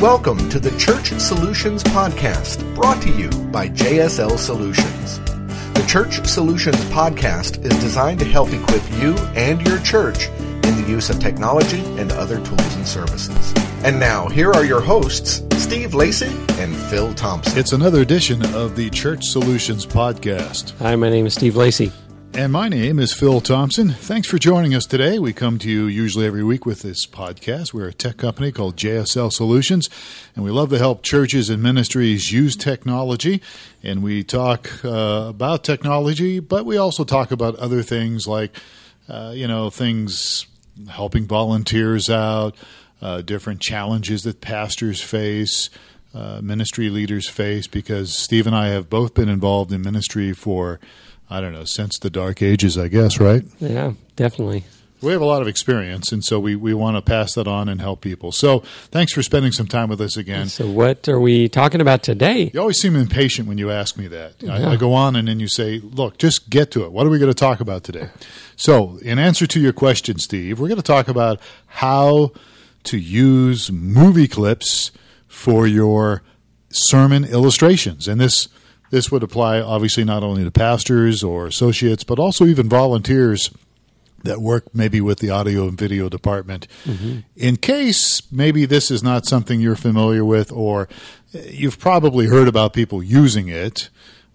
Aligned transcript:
Welcome 0.00 0.48
to 0.50 0.60
the 0.60 0.70
Church 0.78 1.08
Solutions 1.18 1.82
Podcast, 1.82 2.62
brought 2.76 3.02
to 3.02 3.10
you 3.10 3.28
by 3.48 3.68
JSL 3.68 4.38
Solutions. 4.38 5.18
The 5.74 5.84
Church 5.88 6.24
Solutions 6.24 6.76
Podcast 6.92 7.64
is 7.64 7.76
designed 7.80 8.20
to 8.20 8.24
help 8.24 8.52
equip 8.52 8.88
you 9.00 9.16
and 9.34 9.60
your 9.66 9.80
church 9.80 10.28
in 10.28 10.80
the 10.80 10.84
use 10.88 11.10
of 11.10 11.18
technology 11.18 11.80
and 11.98 12.12
other 12.12 12.36
tools 12.44 12.74
and 12.76 12.86
services. 12.86 13.52
And 13.82 13.98
now, 13.98 14.28
here 14.28 14.52
are 14.52 14.64
your 14.64 14.80
hosts, 14.80 15.42
Steve 15.60 15.94
Lacey 15.94 16.32
and 16.60 16.76
Phil 16.76 17.12
Thompson. 17.14 17.58
It's 17.58 17.72
another 17.72 18.00
edition 18.00 18.44
of 18.54 18.76
the 18.76 18.90
Church 18.90 19.24
Solutions 19.24 19.84
Podcast. 19.84 20.78
Hi, 20.78 20.94
my 20.94 21.10
name 21.10 21.26
is 21.26 21.34
Steve 21.34 21.56
Lacey. 21.56 21.90
And 22.38 22.52
my 22.52 22.68
name 22.68 23.00
is 23.00 23.12
Phil 23.12 23.40
Thompson. 23.40 23.88
Thanks 23.88 24.28
for 24.28 24.38
joining 24.38 24.72
us 24.72 24.86
today. 24.86 25.18
We 25.18 25.32
come 25.32 25.58
to 25.58 25.68
you 25.68 25.86
usually 25.86 26.24
every 26.24 26.44
week 26.44 26.64
with 26.64 26.82
this 26.82 27.04
podcast. 27.04 27.74
We're 27.74 27.88
a 27.88 27.92
tech 27.92 28.16
company 28.16 28.52
called 28.52 28.76
JSL 28.76 29.32
Solutions, 29.32 29.90
and 30.36 30.44
we 30.44 30.52
love 30.52 30.70
to 30.70 30.78
help 30.78 31.02
churches 31.02 31.50
and 31.50 31.60
ministries 31.60 32.30
use 32.30 32.54
technology. 32.54 33.42
And 33.82 34.04
we 34.04 34.22
talk 34.22 34.70
uh, 34.84 35.26
about 35.30 35.64
technology, 35.64 36.38
but 36.38 36.64
we 36.64 36.76
also 36.76 37.02
talk 37.02 37.32
about 37.32 37.56
other 37.56 37.82
things 37.82 38.28
like, 38.28 38.54
uh, 39.08 39.32
you 39.34 39.48
know, 39.48 39.68
things 39.68 40.46
helping 40.90 41.26
volunteers 41.26 42.08
out, 42.08 42.54
uh, 43.02 43.20
different 43.20 43.60
challenges 43.60 44.22
that 44.22 44.40
pastors 44.40 45.02
face. 45.02 45.70
Uh, 46.14 46.40
ministry 46.40 46.88
leaders 46.88 47.28
face 47.28 47.66
because 47.66 48.16
Steve 48.16 48.46
and 48.46 48.56
I 48.56 48.68
have 48.68 48.88
both 48.88 49.12
been 49.12 49.28
involved 49.28 49.72
in 49.72 49.82
ministry 49.82 50.32
for 50.32 50.80
I 51.30 51.40
don't 51.40 51.52
know, 51.52 51.64
since 51.64 51.98
the 51.98 52.10
dark 52.10 52.42
ages, 52.42 52.78
I 52.78 52.88
guess, 52.88 53.20
right? 53.20 53.44
Yeah, 53.58 53.92
definitely. 54.16 54.64
We 55.00 55.12
have 55.12 55.20
a 55.20 55.26
lot 55.26 55.42
of 55.42 55.46
experience, 55.46 56.10
and 56.10 56.24
so 56.24 56.40
we, 56.40 56.56
we 56.56 56.74
want 56.74 56.96
to 56.96 57.02
pass 57.02 57.34
that 57.34 57.46
on 57.46 57.68
and 57.68 57.80
help 57.80 58.00
people. 58.00 58.32
So 58.32 58.60
thanks 58.90 59.12
for 59.12 59.22
spending 59.22 59.52
some 59.52 59.68
time 59.68 59.88
with 59.88 60.00
us 60.00 60.16
again. 60.16 60.48
So, 60.48 60.68
what 60.68 61.08
are 61.08 61.20
we 61.20 61.48
talking 61.48 61.80
about 61.80 62.02
today? 62.02 62.50
You 62.52 62.60
always 62.60 62.80
seem 62.80 62.96
impatient 62.96 63.46
when 63.46 63.58
you 63.58 63.70
ask 63.70 63.96
me 63.96 64.08
that. 64.08 64.34
Yeah. 64.40 64.54
I, 64.54 64.72
I, 64.72 64.76
go 64.76 64.94
on, 64.94 65.14
and 65.14 65.28
then 65.28 65.38
you 65.38 65.46
say, 65.46 65.78
Look, 65.78 66.18
just 66.18 66.50
get 66.50 66.72
to 66.72 66.84
it. 66.84 66.90
What 66.90 67.06
are 67.06 67.10
we 67.10 67.20
going 67.20 67.30
to 67.30 67.38
talk 67.38 67.60
about 67.60 67.84
today? 67.84 68.08
So, 68.56 68.98
in 69.02 69.20
answer 69.20 69.46
to 69.46 69.60
your 69.60 69.72
question, 69.72 70.18
Steve, 70.18 70.58
we're 70.58 70.68
going 70.68 70.76
to 70.76 70.82
talk 70.82 71.06
about 71.06 71.40
how 71.66 72.32
to 72.84 72.98
use 72.98 73.70
movie 73.70 74.26
clips 74.26 74.90
for 75.28 75.66
your 75.66 76.22
sermon 76.70 77.24
illustrations. 77.24 78.08
And 78.08 78.20
this 78.20 78.48
this 78.90 79.10
would 79.10 79.22
apply, 79.22 79.60
obviously, 79.60 80.04
not 80.04 80.22
only 80.22 80.44
to 80.44 80.50
pastors 80.50 81.22
or 81.22 81.46
associates, 81.46 82.04
but 82.04 82.18
also 82.18 82.46
even 82.46 82.68
volunteers 82.68 83.50
that 84.24 84.40
work 84.40 84.74
maybe 84.74 85.00
with 85.00 85.20
the 85.20 85.30
audio 85.30 85.68
and 85.68 85.78
video 85.78 86.08
department. 86.08 86.66
Mm-hmm. 86.84 87.20
In 87.36 87.56
case 87.56 88.20
maybe 88.32 88.66
this 88.66 88.90
is 88.90 89.02
not 89.02 89.26
something 89.26 89.60
you're 89.60 89.76
familiar 89.76 90.24
with, 90.24 90.50
or 90.50 90.88
you've 91.32 91.78
probably 91.78 92.26
heard 92.26 92.48
about 92.48 92.72
people 92.72 93.02
using 93.02 93.48
it, 93.48 93.90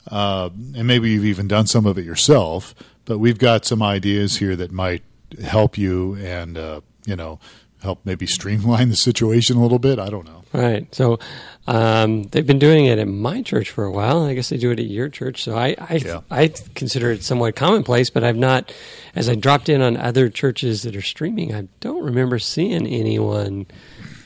uh, 0.09 0.49
and 0.75 0.87
maybe 0.87 1.11
you've 1.11 1.25
even 1.25 1.47
done 1.47 1.67
some 1.67 1.85
of 1.85 1.97
it 1.97 2.05
yourself, 2.05 2.73
but 3.05 3.17
we've 3.17 3.39
got 3.39 3.65
some 3.65 3.83
ideas 3.83 4.37
here 4.37 4.55
that 4.55 4.71
might 4.71 5.03
help 5.43 5.77
you 5.77 6.15
and, 6.15 6.57
uh, 6.57 6.81
you 7.05 7.15
know, 7.15 7.39
help 7.83 7.99
maybe 8.05 8.25
streamline 8.25 8.89
the 8.89 8.95
situation 8.95 9.57
a 9.57 9.61
little 9.61 9.79
bit. 9.79 9.99
I 9.99 10.09
don't 10.09 10.25
know. 10.25 10.43
Right. 10.53 10.93
So 10.93 11.19
um, 11.67 12.23
they've 12.23 12.45
been 12.45 12.59
doing 12.59 12.85
it 12.85 12.99
at 12.99 13.07
my 13.07 13.41
church 13.41 13.69
for 13.69 13.83
a 13.83 13.91
while. 13.91 14.23
I 14.23 14.33
guess 14.33 14.49
they 14.49 14.57
do 14.57 14.71
it 14.71 14.79
at 14.79 14.85
your 14.85 15.09
church. 15.09 15.43
So 15.43 15.57
I 15.57 15.75
I, 15.79 15.95
yeah. 15.95 16.21
I 16.31 16.47
consider 16.75 17.11
it 17.11 17.23
somewhat 17.23 17.55
commonplace, 17.55 18.09
but 18.09 18.23
I've 18.23 18.37
not. 18.37 18.73
As 19.15 19.29
I 19.29 19.35
dropped 19.35 19.69
in 19.69 19.81
on 19.81 19.95
other 19.97 20.29
churches 20.29 20.81
that 20.83 20.95
are 20.95 21.01
streaming, 21.01 21.53
I 21.53 21.67
don't 21.79 22.03
remember 22.03 22.39
seeing 22.39 22.87
anyone 22.87 23.67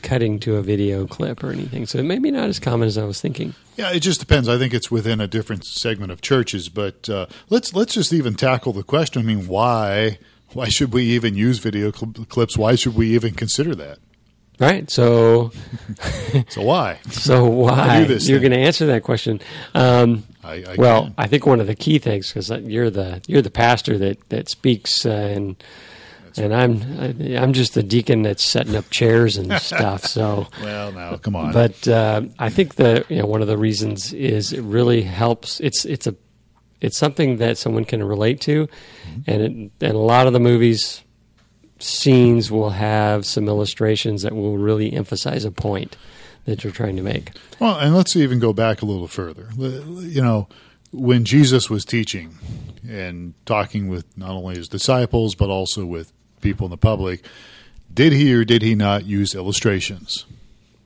cutting 0.02 0.38
to 0.40 0.56
a 0.56 0.62
video 0.62 1.06
clip 1.06 1.42
or 1.42 1.50
anything. 1.50 1.86
So 1.86 1.98
it 1.98 2.04
may 2.04 2.18
be 2.18 2.30
not 2.30 2.48
as 2.48 2.58
common 2.58 2.88
as 2.88 2.96
I 2.96 3.04
was 3.04 3.20
thinking. 3.20 3.54
Yeah, 3.76 3.92
it 3.92 4.00
just 4.00 4.20
depends. 4.20 4.48
I 4.48 4.56
think 4.58 4.72
it's 4.72 4.90
within 4.90 5.20
a 5.20 5.26
different 5.26 5.64
segment 5.64 6.12
of 6.12 6.20
churches. 6.20 6.68
But 6.68 7.08
uh, 7.08 7.26
let's 7.48 7.74
let's 7.74 7.94
just 7.94 8.12
even 8.12 8.34
tackle 8.34 8.72
the 8.72 8.82
question. 8.82 9.20
I 9.20 9.24
mean, 9.24 9.46
why 9.46 10.18
why 10.58 10.68
should 10.68 10.92
we 10.92 11.04
even 11.04 11.36
use 11.36 11.60
video 11.60 11.92
cl- 11.92 12.12
clips? 12.28 12.58
Why 12.58 12.74
should 12.74 12.96
we 12.96 13.14
even 13.14 13.34
consider 13.34 13.76
that? 13.76 13.98
Right. 14.58 14.90
So, 14.90 15.52
so 16.48 16.62
why? 16.62 16.98
So 17.10 17.46
why? 17.46 18.00
You're 18.00 18.40
going 18.40 18.50
to 18.50 18.58
answer 18.58 18.86
that 18.86 19.04
question. 19.04 19.40
Um, 19.72 20.24
I, 20.42 20.64
I 20.68 20.74
well, 20.76 21.04
can. 21.04 21.14
I 21.16 21.28
think 21.28 21.46
one 21.46 21.60
of 21.60 21.68
the 21.68 21.76
key 21.76 22.00
things 22.00 22.32
because 22.32 22.50
you're 22.50 22.90
the 22.90 23.22
you're 23.28 23.40
the 23.40 23.52
pastor 23.52 23.98
that 23.98 24.28
that 24.30 24.48
speaks 24.48 25.06
uh, 25.06 25.10
and. 25.10 25.64
That's 26.24 26.38
and 26.40 26.52
right. 26.52 27.38
I'm 27.38 27.44
I'm 27.44 27.52
just 27.54 27.72
the 27.72 27.82
deacon 27.82 28.20
that's 28.20 28.44
setting 28.44 28.76
up 28.76 28.90
chairs 28.90 29.38
and 29.38 29.50
stuff. 29.62 30.04
So 30.04 30.48
well, 30.60 30.92
now 30.92 31.16
come 31.16 31.34
on. 31.36 31.54
But 31.54 31.88
uh, 31.88 32.22
I 32.38 32.50
think 32.50 32.74
the 32.74 33.06
you 33.08 33.20
know 33.20 33.26
one 33.26 33.40
of 33.40 33.48
the 33.48 33.56
reasons 33.56 34.12
is 34.12 34.52
it 34.52 34.60
really 34.60 35.02
helps. 35.02 35.58
It's 35.60 35.86
it's 35.86 36.06
a 36.06 36.14
it's 36.80 36.96
something 36.96 37.38
that 37.38 37.58
someone 37.58 37.84
can 37.84 38.02
relate 38.02 38.40
to, 38.42 38.66
mm-hmm. 38.66 39.20
and 39.26 39.42
it, 39.42 39.86
and 39.86 39.94
a 39.94 39.98
lot 39.98 40.26
of 40.26 40.32
the 40.32 40.40
movies 40.40 41.02
scenes 41.80 42.50
will 42.50 42.70
have 42.70 43.24
some 43.24 43.48
illustrations 43.48 44.22
that 44.22 44.34
will 44.34 44.58
really 44.58 44.92
emphasize 44.92 45.44
a 45.44 45.50
point 45.50 45.96
that 46.44 46.64
you're 46.64 46.72
trying 46.72 46.96
to 46.96 47.02
make. 47.02 47.30
Well, 47.60 47.78
and 47.78 47.94
let's 47.94 48.16
even 48.16 48.38
go 48.38 48.52
back 48.52 48.82
a 48.82 48.86
little 48.86 49.06
further. 49.06 49.48
You 49.56 50.22
know, 50.22 50.48
when 50.92 51.24
Jesus 51.24 51.68
was 51.68 51.84
teaching 51.84 52.36
and 52.88 53.34
talking 53.46 53.88
with 53.88 54.04
not 54.16 54.30
only 54.30 54.56
his 54.56 54.68
disciples 54.68 55.34
but 55.34 55.50
also 55.50 55.84
with 55.84 56.12
people 56.40 56.66
in 56.66 56.70
the 56.70 56.76
public, 56.76 57.24
did 57.92 58.12
he 58.12 58.32
or 58.34 58.44
did 58.44 58.62
he 58.62 58.74
not 58.74 59.04
use 59.04 59.34
illustrations? 59.34 60.24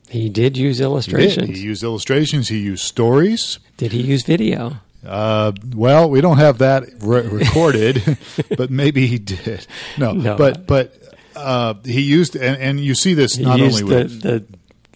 He 0.08 0.28
did 0.28 0.56
use 0.58 0.80
illustrations. 0.80 1.48
He, 1.48 1.54
he 1.54 1.60
used 1.62 1.82
illustrations. 1.82 2.48
He 2.48 2.58
used 2.58 2.84
stories. 2.84 3.58
Did 3.78 3.92
he 3.92 4.02
use 4.02 4.24
video? 4.24 4.80
Uh, 5.04 5.52
well, 5.74 6.08
we 6.08 6.20
don't 6.20 6.38
have 6.38 6.58
that 6.58 6.84
re- 7.00 7.26
recorded, 7.26 8.18
but 8.56 8.70
maybe 8.70 9.06
he 9.06 9.18
did. 9.18 9.66
No, 9.98 10.12
no. 10.12 10.36
but 10.36 10.66
but 10.66 10.94
uh, 11.34 11.74
he 11.84 12.02
used 12.02 12.36
and, 12.36 12.60
and, 12.60 12.80
you 12.80 12.94
see 12.94 13.14
this 13.14 13.36
not 13.38 13.60
only 13.60 13.82
with 13.82 14.22
the, 14.22 14.44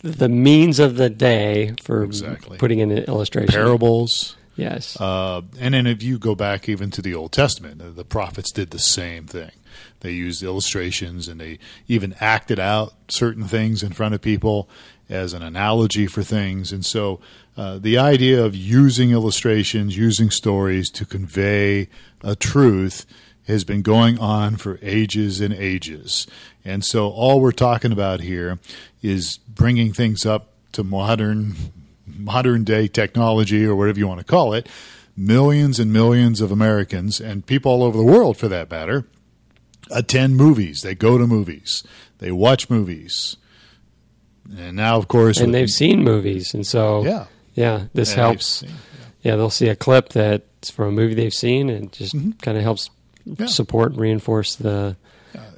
the, 0.02 0.08
the 0.08 0.28
means 0.28 0.78
of 0.78 0.96
the 0.96 1.10
day 1.10 1.74
for 1.82 2.04
exactly. 2.04 2.58
putting 2.58 2.78
in 2.78 2.90
an 2.92 3.04
illustration 3.04 3.52
parables. 3.52 4.36
Yes, 4.54 4.98
uh, 5.00 5.42
and 5.58 5.74
then 5.74 5.86
if 5.86 6.02
you 6.02 6.18
go 6.18 6.34
back 6.34 6.68
even 6.68 6.90
to 6.92 7.02
the 7.02 7.14
Old 7.14 7.32
Testament, 7.32 7.96
the 7.96 8.04
prophets 8.04 8.52
did 8.52 8.70
the 8.70 8.78
same 8.78 9.26
thing. 9.26 9.50
They 10.00 10.12
used 10.12 10.42
illustrations 10.42 11.28
and 11.28 11.40
they 11.40 11.58
even 11.88 12.14
acted 12.20 12.58
out 12.58 12.94
certain 13.08 13.44
things 13.44 13.82
in 13.82 13.92
front 13.92 14.14
of 14.14 14.20
people 14.20 14.68
as 15.08 15.32
an 15.32 15.42
analogy 15.42 16.06
for 16.06 16.22
things, 16.22 16.72
and 16.72 16.84
so 16.84 17.20
uh, 17.56 17.78
the 17.78 17.96
idea 17.96 18.44
of 18.44 18.54
using 18.54 19.12
illustrations, 19.12 19.96
using 19.96 20.30
stories 20.30 20.90
to 20.90 21.06
convey 21.06 21.88
a 22.22 22.36
truth 22.36 23.06
has 23.46 23.64
been 23.64 23.80
going 23.80 24.18
on 24.18 24.56
for 24.56 24.78
ages 24.82 25.40
and 25.40 25.54
ages. 25.54 26.26
And 26.64 26.84
so 26.84 27.08
all 27.10 27.40
we're 27.40 27.52
talking 27.52 27.92
about 27.92 28.20
here 28.20 28.58
is 29.02 29.38
bringing 29.48 29.92
things 29.92 30.26
up 30.26 30.50
to 30.72 30.84
modern 30.84 31.54
modern 32.06 32.64
day 32.64 32.88
technology 32.88 33.64
or 33.64 33.74
whatever 33.74 33.98
you 33.98 34.06
want 34.06 34.20
to 34.20 34.26
call 34.26 34.52
it. 34.52 34.68
Millions 35.16 35.78
and 35.78 35.92
millions 35.92 36.40
of 36.40 36.52
Americans 36.52 37.20
and 37.20 37.46
people 37.46 37.72
all 37.72 37.82
over 37.82 37.96
the 37.96 38.04
world 38.04 38.36
for 38.36 38.48
that 38.48 38.70
matter 38.70 39.06
attend 39.90 40.36
movies. 40.36 40.82
They 40.82 40.94
go 40.94 41.18
to 41.18 41.26
movies. 41.26 41.82
They 42.18 42.32
watch 42.32 42.70
movies. 42.70 43.36
And 44.56 44.76
now 44.76 44.96
of 44.96 45.08
course 45.08 45.40
And 45.40 45.52
they've 45.52 45.68
seen 45.68 46.04
movies 46.04 46.54
and 46.54 46.64
so 46.66 47.04
Yeah 47.04 47.26
yeah, 47.56 47.86
this 47.94 48.12
helps. 48.12 48.46
Seen, 48.46 48.68
yeah. 48.68 48.76
yeah. 49.22 49.36
they'll 49.36 49.50
see 49.50 49.68
a 49.68 49.74
clip 49.74 50.10
that's 50.10 50.70
from 50.70 50.88
a 50.88 50.92
movie 50.92 51.14
they've 51.14 51.34
seen, 51.34 51.70
and 51.70 51.90
just 51.90 52.14
mm-hmm. 52.14 52.32
kind 52.42 52.56
of 52.56 52.62
helps 52.62 52.90
yeah. 53.24 53.46
support 53.46 53.92
and 53.92 54.00
reinforce 54.00 54.54
the 54.54 54.96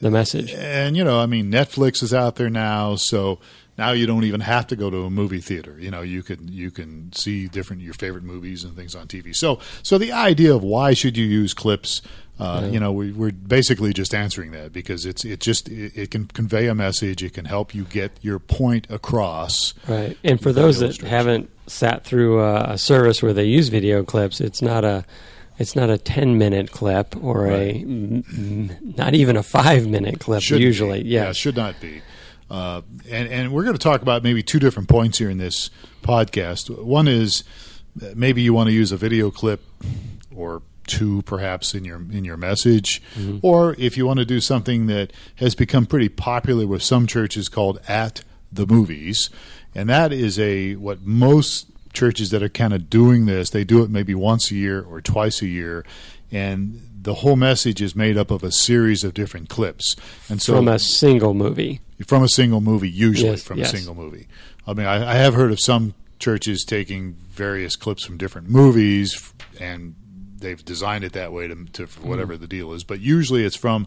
the 0.00 0.10
message. 0.10 0.52
And 0.52 0.96
you 0.96 1.04
know, 1.04 1.20
I 1.20 1.26
mean, 1.26 1.50
Netflix 1.50 2.02
is 2.02 2.14
out 2.14 2.36
there 2.36 2.48
now, 2.48 2.94
so 2.94 3.40
now 3.78 3.92
you 3.92 4.06
don't 4.06 4.25
even 4.25 4.40
have 4.40 4.66
to 4.66 4.76
go 4.76 4.90
to 4.90 5.04
a 5.04 5.10
movie 5.10 5.40
theater. 5.40 5.76
You 5.78 5.90
know, 5.90 6.02
you 6.02 6.22
can 6.22 6.48
you 6.48 6.70
can 6.70 7.12
see 7.12 7.48
different 7.48 7.80
your 7.80 7.94
favorite 7.94 8.25
movies 8.25 8.64
and 8.64 8.76
things 8.76 8.94
on 8.94 9.06
TV. 9.06 9.34
So 9.34 9.60
so 9.82 9.96
the 9.96 10.12
idea 10.12 10.54
of 10.54 10.62
why 10.62 10.92
should 10.92 11.16
you 11.16 11.25
use 11.25 11.54
clips 11.54 12.02
uh, 12.40 12.60
yeah. 12.62 12.70
You 12.70 12.80
know, 12.80 12.92
we, 12.92 13.28
are 13.28 13.32
basically 13.32 13.92
just 13.92 14.14
answering 14.14 14.52
that 14.52 14.72
because 14.72 15.04
it's 15.04 15.25
it 15.25 15.40
just 15.40 15.69
it, 15.69 15.96
it, 15.96 16.10
can 16.12 16.26
convey 16.26 16.69
a 16.69 16.75
message. 16.75 17.22
It 17.22 17.34
can 17.34 17.44
help 17.44 17.75
you 17.75 17.82
get 17.84 18.12
your 18.22 18.38
point 18.38 18.86
across. 18.90 19.75
Right. 19.88 20.16
And 20.22 20.40
for 20.40 20.52
those 20.52 20.78
that 20.78 20.98
haven't 20.98 21.50
sat 21.66 22.04
through 22.04 22.40
a, 22.40 22.74
a, 22.74 22.78
service 22.78 23.22
where 23.22 23.32
they 23.32 23.44
use 23.44 23.69
video 23.69 24.04
clips, 24.04 24.40
it's 24.40 24.62
not 24.62 24.84
a 24.84 25.04
it's 25.58 25.74
not 25.74 25.90
a 25.90 25.98
10 25.98 26.38
minute 26.38 26.70
clip 26.70 27.16
or 27.20 27.42
right. 27.42 27.74
a 27.74 27.84
not 27.84 29.14
even 29.14 29.36
a 29.36 29.42
5 29.42 29.88
minute 29.88 30.20
clip 30.20 30.40
should 30.40 30.60
usually 30.60 31.04
yeah. 31.04 31.24
yeah 31.24 31.32
should 31.32 31.56
not 31.56 31.81
be 31.81 32.00
uh, 32.50 32.82
and 33.10 33.28
and 33.28 33.52
we're 33.52 33.64
going 33.64 33.76
to 33.76 33.82
talk 33.82 34.02
about 34.02 34.22
maybe 34.22 34.42
two 34.42 34.58
different 34.58 34.88
points 34.88 35.18
here 35.18 35.30
in 35.30 35.38
this 35.38 35.70
podcast 36.02 36.70
one 36.82 37.08
is 37.08 37.44
maybe 38.14 38.42
you 38.42 38.54
want 38.54 38.68
to 38.68 38.72
use 38.72 38.92
a 38.92 38.96
video 38.96 39.30
clip 39.30 39.62
or 40.34 40.62
two 40.86 41.22
perhaps 41.22 41.74
in 41.74 41.84
your 41.84 41.98
in 42.10 42.24
your 42.24 42.36
message 42.36 43.02
mm-hmm. 43.14 43.38
or 43.42 43.74
if 43.78 43.96
you 43.96 44.06
want 44.06 44.18
to 44.18 44.24
do 44.24 44.40
something 44.40 44.86
that 44.86 45.12
has 45.36 45.54
become 45.54 45.84
pretty 45.86 46.08
popular 46.08 46.66
with 46.66 46.82
some 46.82 47.06
churches 47.06 47.48
called 47.48 47.78
at 47.86 48.22
the 48.50 48.66
movies, 48.66 49.30
and 49.74 49.88
that 49.88 50.12
is 50.12 50.38
a 50.38 50.74
what 50.76 51.02
most 51.02 51.66
churches 51.92 52.30
that 52.30 52.42
are 52.42 52.48
kind 52.48 52.72
of 52.72 52.88
doing 52.90 53.26
this 53.26 53.50
they 53.50 53.64
do 53.64 53.82
it 53.82 53.90
maybe 53.90 54.14
once 54.14 54.50
a 54.50 54.54
year 54.54 54.82
or 54.82 55.00
twice 55.00 55.42
a 55.42 55.46
year, 55.46 55.84
and 56.30 56.80
the 57.00 57.14
whole 57.14 57.36
message 57.36 57.80
is 57.80 57.94
made 57.94 58.16
up 58.16 58.30
of 58.30 58.42
a 58.42 58.52
series 58.52 59.04
of 59.04 59.14
different 59.14 59.48
clips, 59.48 59.96
and 60.28 60.40
so 60.40 60.54
from 60.56 60.68
a 60.68 60.78
single 60.78 61.34
movie. 61.34 61.80
From 62.06 62.22
a 62.22 62.28
single 62.28 62.60
movie, 62.60 62.88
usually 62.90 63.30
Yes, 63.30 63.42
from 63.42 63.58
yes. 63.58 63.72
a 63.72 63.76
single 63.76 63.94
movie. 63.94 64.28
I 64.66 64.72
mean, 64.74 64.86
I, 64.86 65.12
I 65.12 65.14
have 65.14 65.34
heard 65.34 65.50
of 65.50 65.58
some 65.60 65.94
churches 66.18 66.64
taking 66.64 67.14
various 67.14 67.74
clips 67.76 68.04
from 68.04 68.18
different 68.18 68.48
movies, 68.48 69.32
and 69.60 69.94
they've 70.38 70.64
designed 70.64 71.02
it 71.04 71.12
that 71.14 71.32
way 71.32 71.48
to, 71.48 71.64
to 71.72 71.86
for 71.86 72.00
whatever 72.06 72.34
Mm-hmm. 72.34 72.42
the 72.42 72.48
deal 72.48 72.72
is. 72.72 72.84
But 72.84 73.00
usually, 73.00 73.44
it's 73.44 73.56
from 73.56 73.86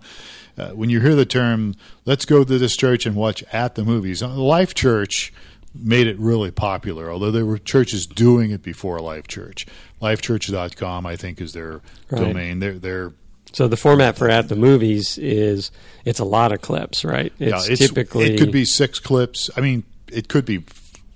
uh, 0.57 0.69
when 0.71 0.89
you 0.89 0.99
hear 0.99 1.15
the 1.15 1.25
term 1.25 1.75
"Let's 2.05 2.25
go 2.25 2.43
to 2.43 2.57
this 2.57 2.75
church 2.75 3.05
and 3.05 3.15
watch 3.15 3.43
at 3.53 3.75
the 3.75 3.83
movies." 3.85 4.21
Uh, 4.21 4.29
Life 4.29 4.73
Church 4.73 5.31
made 5.73 6.05
it 6.07 6.19
really 6.19 6.51
popular, 6.51 7.09
although 7.09 7.31
there 7.31 7.45
were 7.45 7.57
churches 7.57 8.05
doing 8.05 8.51
it 8.51 8.61
before 8.61 8.99
Life 8.99 9.27
Church. 9.27 9.65
LifeChurch.com, 10.01 11.05
I 11.05 11.15
think, 11.15 11.39
is 11.39 11.53
their 11.53 11.81
Right. 12.09 12.21
domain. 12.21 12.59
They're 12.59 12.77
they're 12.79 13.13
So 13.53 13.67
the 13.67 13.77
format 13.77 14.17
for 14.17 14.29
at 14.29 14.47
the 14.49 14.55
movies 14.55 15.17
is 15.17 15.71
it's 16.05 16.19
a 16.19 16.25
lot 16.25 16.51
of 16.51 16.61
clips, 16.61 17.03
right? 17.03 17.33
It's, 17.39 17.67
yeah, 17.67 17.73
it's, 17.73 17.81
typically 17.81 18.33
it 18.33 18.39
could 18.39 18.51
be 18.51 18.65
six 18.65 18.99
clips. 18.99 19.49
I 19.55 19.61
mean, 19.61 19.83
it 20.11 20.29
could 20.29 20.45
be 20.45 20.63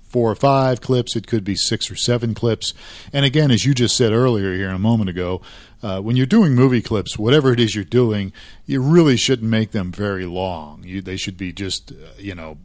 four 0.08 0.30
or 0.30 0.34
five 0.34 0.80
clips. 0.80 1.16
It 1.16 1.26
could 1.26 1.44
be 1.44 1.54
six 1.54 1.90
or 1.90 1.96
seven 1.96 2.34
clips. 2.34 2.74
And 3.12 3.24
again, 3.24 3.50
as 3.50 3.64
you 3.64 3.74
just 3.74 3.96
said 3.96 4.12
earlier 4.12 4.54
here 4.54 4.70
a 4.70 4.78
moment 4.78 5.10
ago, 5.10 5.40
uh, 5.82 6.00
when 6.00 6.16
you're 6.16 6.26
doing 6.26 6.54
movie 6.54 6.82
clips, 6.82 7.18
whatever 7.18 7.52
it 7.52 7.60
is 7.60 7.74
you're 7.74 7.84
doing, 7.84 8.32
you 8.64 8.80
really 8.80 9.16
shouldn't 9.16 9.50
make 9.50 9.72
them 9.72 9.92
very 9.92 10.26
long. 10.26 10.82
You, 10.84 11.02
they 11.02 11.16
should 11.16 11.36
be 11.36 11.52
just, 11.52 11.92
uh, 11.92 11.94
you 12.18 12.34
know, 12.34 12.58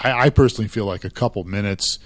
I, 0.00 0.26
I 0.26 0.30
personally 0.30 0.68
feel 0.68 0.86
like 0.86 1.04
a 1.04 1.10
couple 1.10 1.44
minutes 1.44 1.98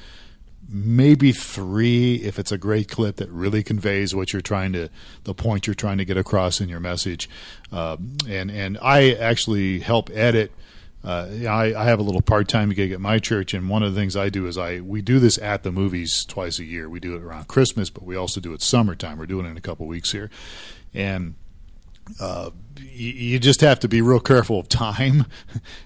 maybe 0.69 1.33
three 1.33 2.17
if 2.17 2.39
it's 2.39 2.53
a 2.53 2.59
great 2.59 2.89
clip 2.89 3.17
that 3.17 3.31
really 3.31 3.63
conveys 3.63 4.15
what 4.15 4.33
you're 4.33 4.43
trying 4.43 4.73
to 4.73 4.89
the 5.25 5.35
point 5.35 5.67
you're 5.67 5.75
trying 5.75 5.99
to 5.99 6.05
get 6.05 6.17
across 6.17 6.61
in 6.61 6.69
your 6.69 6.81
message. 6.81 7.29
Um, 7.73 8.17
and 8.29 8.51
and 8.51 8.79
I 8.83 9.13
actually 9.13 9.81
help 9.81 10.11
edit 10.11 10.53
uh, 11.05 11.29
I, 11.49 11.75
I 11.75 11.85
have 11.85 12.01
a 12.01 12.03
little 12.03 12.21
part-time 12.21 12.71
gig 12.71 12.91
at 12.91 13.01
my 13.01 13.19
church 13.19 13.55
and 13.55 13.69
one 13.69 13.83
of 13.83 13.95
the 13.95 14.01
things 14.01 14.17
I 14.17 14.29
do 14.29 14.47
is 14.47 14.59
I 14.59 14.81
we 14.81 15.01
do 15.01 15.19
this 15.19 15.39
at 15.39 15.63
the 15.63 15.73
movies 15.73 16.25
twice 16.25 16.59
a 16.59 16.65
year. 16.65 16.89
We 16.89 17.01
do 17.01 17.15
it 17.15 17.23
around 17.23 17.49
Christmas 17.49 17.89
but 17.89 18.03
we 18.03 18.17
also 18.17 18.41
do 18.41 18.53
it 18.53 18.63
summertime. 18.63 19.19
We're 19.19 19.27
doing 19.27 19.47
it 19.47 19.51
in 19.51 19.57
a 19.57 19.63
couple 19.63 19.87
weeks 19.87 20.13
here. 20.13 20.29
And 20.93 21.37
uh, 22.21 22.51
you, 22.79 23.11
you 23.13 23.39
just 23.39 23.61
have 23.61 23.81
to 23.81 23.89
be 23.89 24.01
real 24.01 24.21
careful 24.21 24.59
of 24.61 24.69
time. 24.69 25.27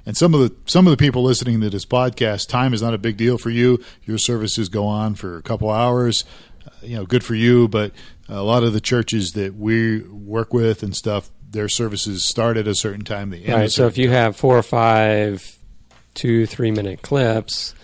And 0.04 0.16
some 0.16 0.34
of 0.34 0.40
the 0.40 0.54
some 0.66 0.86
of 0.86 0.90
the 0.90 0.96
people 0.96 1.22
listening 1.22 1.60
to 1.60 1.70
this 1.70 1.84
podcast, 1.86 2.48
time 2.48 2.74
is 2.74 2.82
not 2.82 2.92
a 2.92 2.98
big 2.98 3.16
deal 3.16 3.38
for 3.38 3.50
you. 3.50 3.82
Your 4.04 4.18
services 4.18 4.68
go 4.68 4.84
on 4.86 5.14
for 5.14 5.36
a 5.36 5.42
couple 5.42 5.70
hours. 5.70 6.24
Uh, 6.66 6.70
you 6.82 6.96
know, 6.96 7.06
good 7.06 7.22
for 7.24 7.36
you. 7.36 7.68
But 7.68 7.92
a 8.28 8.42
lot 8.42 8.64
of 8.64 8.72
the 8.72 8.80
churches 8.80 9.32
that 9.32 9.54
we 9.54 10.00
work 10.02 10.52
with 10.52 10.82
and 10.82 10.94
stuff, 10.96 11.30
their 11.48 11.68
services 11.68 12.28
start 12.28 12.56
at 12.56 12.66
a 12.66 12.74
certain 12.74 13.04
time. 13.04 13.30
They 13.30 13.42
end 13.42 13.54
right. 13.54 13.70
So 13.70 13.86
if 13.86 13.96
you 13.96 14.10
have 14.10 14.36
four 14.36 14.58
or 14.58 14.62
five 14.64 15.56
two 16.14 16.46
three 16.46 16.70
minute 16.70 17.02
clips. 17.02 17.74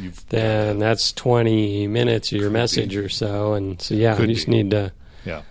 You've- 0.00 0.18
then 0.28 0.78
that's 0.78 1.12
twenty 1.12 1.86
minutes 1.86 2.32
of 2.32 2.40
your 2.40 2.50
message 2.50 2.94
or 2.96 3.08
so, 3.08 3.54
and 3.54 3.80
so 3.80 3.94
yeah, 3.94 4.18
you 4.20 4.26
just 4.26 4.46
be. 4.46 4.52
need 4.52 4.70
to. 4.72 4.92
Yeah. 5.24 5.42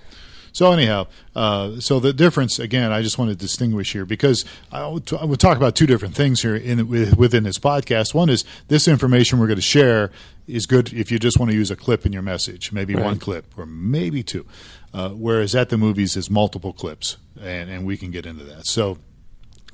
So 0.58 0.72
anyhow, 0.72 1.06
uh, 1.36 1.80
so 1.80 2.00
the 2.00 2.12
difference 2.14 2.58
again, 2.58 2.92
I 2.92 3.04
just 3.04 3.20
want 3.20 3.30
to 3.30 3.36
distinguish 3.36 3.94
here 3.94 4.08
because 4.08 4.44
I 4.72 4.88
would, 4.88 5.06
talk 5.06 5.56
about 5.56 5.76
two 5.76 5.86
different 5.86 6.16
things 6.16 6.42
here 6.42 6.56
in 6.56 6.88
within 7.16 7.44
this 7.44 7.60
podcast. 7.60 8.16
One 8.16 8.28
is 8.28 8.44
this 8.68 8.88
information 8.88 9.38
we're 9.38 9.46
going 9.46 9.58
to 9.58 9.62
share 9.62 10.10
is 10.48 10.66
good 10.66 10.92
if 10.94 11.12
you 11.12 11.20
just 11.20 11.38
want 11.38 11.52
to 11.52 11.56
use 11.56 11.70
a 11.70 11.76
clip 11.76 12.08
in 12.08 12.12
your 12.12 12.24
message, 12.24 12.72
maybe 12.72 12.96
Right. 12.96 13.06
one 13.06 13.20
clip 13.20 13.46
or 13.56 13.68
maybe 13.68 14.24
two. 14.24 14.48
Uh, 14.96 15.10
whereas 15.10 15.54
at 15.54 15.70
the 15.70 15.78
movies 15.78 16.18
is 16.18 16.28
multiple 16.28 16.74
clips, 16.74 17.18
and, 17.40 17.70
and 17.70 17.86
we 17.86 17.96
can 17.96 18.10
get 18.10 18.26
into 18.26 18.44
that. 18.46 18.66
So 18.66 18.98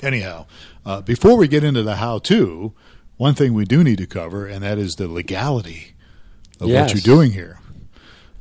anyhow, 0.01 0.47
uh, 0.85 0.99
before 0.99 1.37
we 1.37 1.47
get 1.47 1.63
into 1.63 1.83
the 1.83 1.95
how-to, 1.95 2.73
one 3.15 3.35
thing 3.35 3.53
we 3.53 3.63
do 3.63 3.85
need 3.85 3.99
to 3.99 4.05
cover, 4.05 4.47
and 4.47 4.61
that 4.63 4.77
is 4.77 4.95
the 4.95 5.07
legality 5.07 5.93
of 6.59 6.67
Yes. 6.67 6.89
what 6.93 6.93
you're 6.93 7.15
doing 7.15 7.31
here 7.31 7.59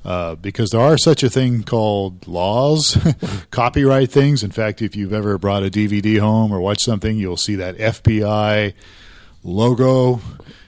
uh, 0.05 0.35
because 0.35 0.71
there 0.71 0.81
are 0.81 0.99
such 0.99 1.23
a 1.23 1.31
thing 1.31 1.63
called 1.63 2.27
laws, 2.27 2.97
copyright 3.51 4.11
things. 4.11 4.43
In 4.43 4.51
fact, 4.51 4.83
if 4.83 4.97
you've 4.97 5.13
ever 5.13 5.39
brought 5.39 5.63
a 5.63 5.71
DVD 5.71 6.19
home 6.19 6.53
or 6.53 6.61
watched 6.61 6.83
something, 6.83 7.17
you'll 7.17 7.37
see 7.37 7.55
that 7.57 7.77
FBI 7.79 8.75
logo. 9.45 10.21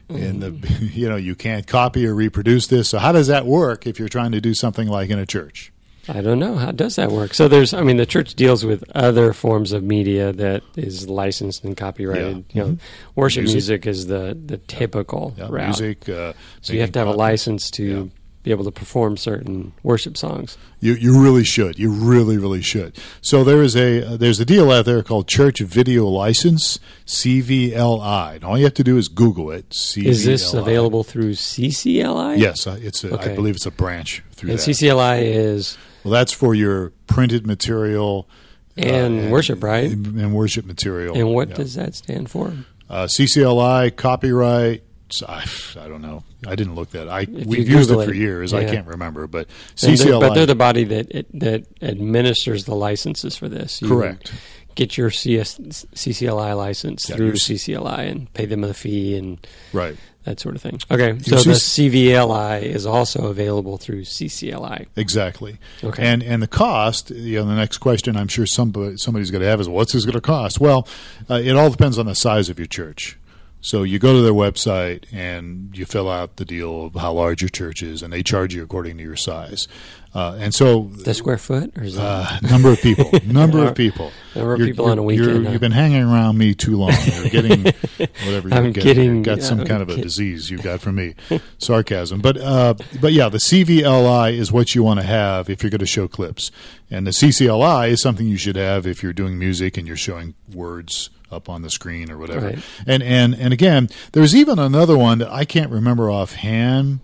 And 0.08 0.42
the 0.42 0.50
you 0.92 1.08
know 1.08 1.16
you 1.16 1.34
can't 1.34 1.66
copy 1.66 2.06
or 2.06 2.14
reproduce 2.14 2.66
this. 2.66 2.88
So 2.90 2.98
how 2.98 3.12
does 3.12 3.26
that 3.28 3.46
work 3.46 3.86
if 3.86 3.98
you're 3.98 4.08
trying 4.08 4.32
to 4.32 4.40
do 4.40 4.54
something 4.54 4.86
like 4.88 5.10
in 5.10 5.18
a 5.18 5.26
church? 5.26 5.72
I 6.06 6.20
don't 6.20 6.38
know 6.38 6.56
how 6.56 6.70
does 6.70 6.96
that 6.96 7.10
work. 7.10 7.32
So 7.32 7.48
there's, 7.48 7.72
I 7.72 7.80
mean, 7.82 7.96
the 7.96 8.04
church 8.04 8.34
deals 8.34 8.62
with 8.62 8.84
other 8.94 9.32
forms 9.32 9.72
of 9.72 9.82
media 9.82 10.34
that 10.34 10.62
is 10.76 11.08
licensed 11.08 11.64
and 11.64 11.74
copyrighted. 11.74 12.44
Yeah. 12.50 12.64
You 12.64 12.68
know, 12.72 12.78
worship 13.14 13.44
Music. 13.44 13.54
music, 13.54 13.86
is 13.86 14.06
the 14.08 14.38
the 14.44 14.58
typical 14.58 15.32
Yeah, 15.38 15.46
route. 15.48 15.64
music. 15.68 16.06
Uh, 16.06 16.34
So 16.60 16.74
you 16.74 16.80
have 16.82 16.92
to 16.92 16.98
have 16.98 17.08
a 17.08 17.12
license 17.12 17.70
to 17.72 17.84
Yeah. 17.84 18.04
Be 18.44 18.50
able 18.52 18.62
to 18.64 18.70
perform 18.70 19.16
certain 19.16 19.72
worship 19.82 20.16
songs. 20.16 20.56
You 20.78 20.92
you 20.94 21.20
really 21.20 21.42
should. 21.44 21.78
You 21.78 21.90
really 21.90 22.36
really 22.38 22.62
should. 22.62 22.96
So 23.20 23.42
there 23.42 23.62
is 23.62 23.74
a 23.74 24.06
uh, 24.06 24.16
there's 24.16 24.38
a 24.38 24.44
deal 24.44 24.70
out 24.70 24.84
there 24.84 25.02
called 25.02 25.26
Church 25.26 25.58
Video 25.60 26.06
License 26.06 26.78
CVLI. 27.06 28.36
And 28.36 28.44
all 28.44 28.56
you 28.58 28.64
have 28.64 28.74
to 28.74 28.84
do 28.84 28.96
is 28.98 29.08
Google 29.08 29.50
it. 29.50 29.70
CVLI. 29.70 30.06
Is 30.06 30.24
this 30.24 30.54
available 30.54 31.02
through 31.04 31.32
CCLI? 31.32 32.38
Yes, 32.38 32.66
uh, 32.66 32.78
it's. 32.80 33.02
A, 33.02 33.08
I 33.08 33.14
Okay. 33.14 33.34
believe 33.34 33.56
it's 33.56 33.66
a 33.66 33.70
branch 33.70 34.22
through 34.32 34.50
And 34.50 34.58
that. 34.58 34.62
CCLI 34.70 35.22
is 35.22 35.76
well, 36.04 36.12
that's 36.12 36.32
for 36.32 36.54
your 36.54 36.90
printed 37.06 37.46
material 37.46 38.28
and 38.76 39.28
uh, 39.28 39.30
worship, 39.30 39.62
right? 39.62 39.90
And, 39.90 40.06
and 40.20 40.34
worship 40.34 40.66
material. 40.66 41.16
And 41.16 41.32
what 41.32 41.48
Yeah. 41.50 41.54
does 41.56 41.74
that 41.74 41.94
stand 41.94 42.30
for? 42.30 42.52
uh, 42.90 43.06
CCLI 43.06 43.90
copyright? 43.96 44.82
I, 45.22 45.44
I 45.80 45.88
don't 45.88 46.02
know. 46.02 46.22
I 46.46 46.54
didn't 46.56 46.74
look 46.74 46.90
that. 46.90 47.08
I 47.08 47.20
If 47.22 47.28
we've 47.46 47.68
used 47.68 47.90
it 47.90 47.94
Google 47.94 48.04
for 48.06 48.10
it, 48.12 48.16
years. 48.16 48.52
I 48.52 48.64
can't 48.64 48.86
remember, 48.86 49.26
but 49.26 49.46
And 49.82 49.96
they're- 49.98 50.06
CCLI. 50.06 50.20
but 50.20 50.34
they're 50.34 50.46
the 50.46 50.54
body 50.54 50.84
that 50.84 51.10
it, 51.10 51.40
that 51.40 51.64
administers 51.82 52.64
the 52.64 52.74
licenses 52.74 53.36
for 53.36 53.48
this. 53.48 53.80
You 53.82 53.88
correct. 53.88 54.32
Get 54.74 54.96
your 54.98 55.10
CS, 55.10 55.56
CCLI 55.94 56.56
license 56.56 57.08
Yeah, 57.08 57.14
through 57.16 57.34
CCLI 57.34 58.10
and 58.10 58.32
pay 58.34 58.44
them 58.46 58.64
a 58.64 58.74
fee 58.74 59.16
and 59.16 59.38
Right. 59.72 59.94
that 60.24 60.40
sort 60.40 60.56
of 60.56 60.62
thing. 60.62 60.80
Okay, 60.90 61.16
so 61.20 61.36
the 61.36 61.54
CVLI 61.54 62.60
is 62.62 62.84
also 62.84 63.28
available 63.28 63.76
through 63.78 64.02
CCLI. 64.04 64.86
Exactly. 64.96 65.58
Okay. 65.84 66.02
And 66.04 66.24
and 66.24 66.42
the 66.42 66.48
cost, 66.48 67.10
you 67.12 67.36
know, 67.38 67.46
the 67.46 67.54
next 67.54 67.78
question 67.78 68.16
I'm 68.16 68.26
sure 68.26 68.46
somebody 68.46 68.96
somebody's 68.96 69.30
going 69.30 69.42
to 69.42 69.48
have 69.48 69.60
is 69.60 69.68
what's 69.68 69.92
this 69.92 70.04
going 70.04 70.14
to 70.14 70.20
cost? 70.20 70.58
Well, 70.58 70.88
uh, 71.30 71.34
it 71.34 71.54
all 71.56 71.70
depends 71.70 71.96
on 71.96 72.06
the 72.06 72.16
size 72.16 72.48
of 72.48 72.58
your 72.58 72.66
church. 72.66 73.16
So 73.66 73.82
you 73.82 73.98
go 73.98 74.12
to 74.12 74.20
their 74.20 74.34
website 74.34 75.04
and 75.10 75.70
you 75.76 75.86
fill 75.86 76.10
out 76.10 76.36
the 76.36 76.44
deal 76.44 76.84
of 76.84 76.94
how 76.96 77.14
large 77.14 77.40
your 77.40 77.48
church 77.48 77.82
is, 77.82 78.02
and 78.02 78.12
they 78.12 78.22
charge 78.22 78.54
you 78.54 78.62
according 78.62 78.98
to 78.98 79.02
your 79.02 79.16
size. 79.16 79.66
Uh, 80.14 80.36
and 80.38 80.54
so 80.54 80.82
The 81.02 81.14
square 81.14 81.38
foot, 81.38 81.72
or 81.78 81.82
is 81.82 81.96
that 81.96 82.02
uh, 82.44 82.46
number 82.46 82.68
of 82.70 82.78
people, 82.82 83.10
number 83.26 83.66
of 83.66 83.74
people, 83.74 84.12
Number 84.34 84.52
of 84.52 84.60
You're- 84.60 84.70
people 84.72 84.84
on 84.90 84.98
a 84.98 85.02
you're- 85.12 85.26
weekend, 85.28 85.46
huh? 85.46 85.52
You've 85.52 85.60
been 85.62 85.72
hanging 85.72 86.02
around 86.02 86.36
me 86.36 86.54
too 86.54 86.76
long. 86.76 86.92
You're 87.06 87.30
getting 87.30 87.62
whatever 87.96 88.48
you're 88.50 88.58
I'm 88.58 88.72
getting. 88.72 88.72
getting- 88.72 89.14
You've 89.16 89.24
got 89.24 89.40
some 89.42 89.60
I'm 89.60 89.66
kind 89.66 89.80
of 89.82 89.88
a 89.88 89.96
disease 89.96 90.50
you 90.50 90.58
got 90.58 90.80
from 90.82 90.96
me, 90.96 91.14
sarcasm. 91.58 92.20
But 92.20 92.36
uh, 92.36 92.74
but 93.00 93.12
yeah, 93.14 93.30
the 93.30 93.38
CVLI 93.38 94.34
is 94.34 94.52
what 94.52 94.74
you 94.74 94.82
want 94.82 95.00
to 95.00 95.06
have 95.06 95.48
if 95.48 95.62
you're 95.62 95.70
going 95.70 95.78
to 95.80 95.86
show 95.86 96.06
clips, 96.06 96.50
and 96.90 97.06
the 97.06 97.12
CCLI 97.12 97.88
is 97.88 98.02
something 98.02 98.26
you 98.28 98.36
should 98.36 98.56
have 98.56 98.86
if 98.86 99.02
you're 99.02 99.12
doing 99.14 99.38
music 99.38 99.78
and 99.78 99.86
you're 99.88 99.96
showing 99.96 100.34
words 100.52 101.08
up 101.34 101.48
on 101.48 101.62
the 101.62 101.70
screen 101.70 102.10
or 102.10 102.18
whatever. 102.18 102.46
Right. 102.46 102.58
And 102.86 103.02
and 103.02 103.34
and 103.34 103.52
again, 103.52 103.88
there's 104.12 104.34
even 104.34 104.58
another 104.58 104.96
one 104.96 105.18
that 105.18 105.30
I 105.30 105.44
can't 105.44 105.70
remember 105.70 106.10
offhand 106.10 107.00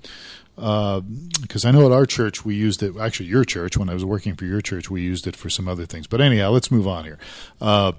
because 0.56 1.64
I 1.64 1.70
know 1.70 1.86
at 1.86 1.92
our 1.92 2.04
church 2.06 2.44
we 2.44 2.54
used 2.54 2.82
it. 2.82 2.94
Actually, 2.98 3.26
your 3.26 3.44
church 3.44 3.76
when 3.76 3.88
I 3.88 3.94
was 3.94 4.04
working 4.04 4.36
for 4.36 4.44
your 4.44 4.60
church, 4.60 4.90
we 4.90 5.00
used 5.02 5.26
it 5.26 5.34
for 5.34 5.48
some 5.48 5.68
other 5.68 5.86
things. 5.86 6.06
But 6.06 6.20
anyhow, 6.20 6.50
let's 6.50 6.70
move 6.70 6.86
on 6.86 7.04
here. 7.04 7.18
Uh, 7.60 7.92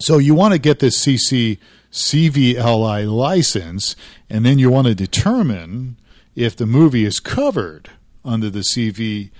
so 0.00 0.18
you 0.18 0.34
want 0.34 0.52
to 0.52 0.58
get 0.58 0.80
this 0.80 1.04
CC 1.04 1.58
CVLI 1.92 3.10
license, 3.10 3.94
and 4.28 4.44
then 4.44 4.58
you 4.58 4.70
want 4.70 4.86
to 4.88 4.94
determine 4.94 5.96
if 6.34 6.56
the 6.56 6.66
movie 6.66 7.04
is 7.04 7.20
covered 7.20 7.90
under 8.24 8.50
the 8.50 8.60
CVL 8.60 9.30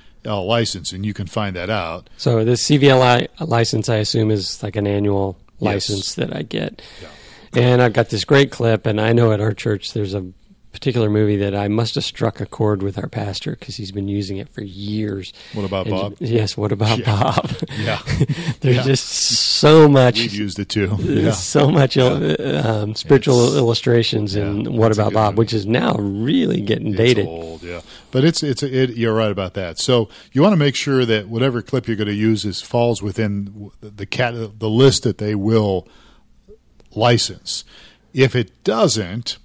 license, 0.47 0.92
and 0.92 1.04
you 1.04 1.12
can 1.14 1.26
find 1.26 1.56
that 1.56 1.71
out. 1.71 2.09
So 2.16 2.44
this 2.44 2.62
CVLI 2.68 3.28
license, 3.40 3.88
I 3.88 3.97
assume, 3.97 4.30
is 4.30 4.62
like 4.62 4.76
an 4.76 4.87
annual 4.87 5.37
Yes. 5.64 5.88
license 5.88 6.14
that 6.14 6.35
I 6.35 6.42
get. 6.42 6.83
And 7.54 7.80
I've 7.80 7.92
got 7.92 8.09
this 8.09 8.25
great 8.25 8.50
clip, 8.50 8.87
and 8.87 9.00
I 9.00 9.12
know 9.12 9.33
at 9.33 9.40
our 9.40 9.52
church 9.52 9.92
there's 9.92 10.14
a 10.14 10.26
particular 10.75 11.09
movie 11.09 11.37
that 11.37 11.54
I 11.54 11.69
must 11.69 11.95
have 11.95 12.04
struck 12.04 12.40
a 12.40 12.47
chord 12.47 12.83
with 12.83 12.99
our 12.99 13.09
pastor 13.09 13.52
because 13.52 13.76
he's 13.76 13.93
been 13.93 14.09
using 14.09 14.37
it 14.38 14.49
for 14.50 14.62
years. 14.62 15.33
What 15.54 15.64
about 15.64 15.87
And- 15.87 15.95
Bob? 15.95 16.16
Yes. 16.21 16.57
What 16.57 16.73
about 16.73 16.99
Yeah. 16.99 17.07
Bob? 17.07 17.50
Yeah. 17.78 18.02
There's 18.61 18.76
Yeah. 18.76 18.83
just 18.83 19.07
so 19.07 19.88
much. 19.88 20.19
We've 20.19 20.35
used 20.35 20.59
it 20.59 20.69
too. 20.69 20.97
Yeah. 21.02 21.31
so 21.33 21.71
much 21.71 21.97
il- 21.97 22.37
um, 22.66 22.95
spiritual 22.95 23.40
It's- 23.45 23.57
illustrations 23.57 24.35
in 24.35 24.76
What 24.76 24.93
About 24.93 25.12
Bob, 25.14 25.38
which 25.38 25.52
is 25.54 25.64
now 25.64 25.95
really 25.95 26.61
getting 26.61 26.88
It's 26.88 26.97
dated. 26.97 27.26
old, 27.26 27.62
yeah. 27.62 27.81
But 28.11 28.25
it's 28.25 28.43
it's 28.43 28.62
it, 28.62 28.90
you're 28.97 29.14
right 29.14 29.31
about 29.31 29.54
that. 29.54 29.78
So 29.78 30.09
you 30.33 30.43
want 30.43 30.52
to 30.52 30.59
make 30.59 30.75
sure 30.76 31.04
that 31.07 31.28
whatever 31.28 31.62
clip 31.62 31.87
you're 31.87 31.97
going 31.97 32.09
to 32.09 32.14
use 32.14 32.45
is 32.45 32.61
falls 32.61 33.00
within 33.02 33.71
the 33.81 34.07
cat 34.07 34.35
the 34.59 34.69
list 34.69 35.04
that 35.04 35.19
they 35.19 35.35
will 35.35 35.87
license. 36.95 37.64
If 38.12 38.37
it 38.37 38.62
doesn't, 38.64 39.38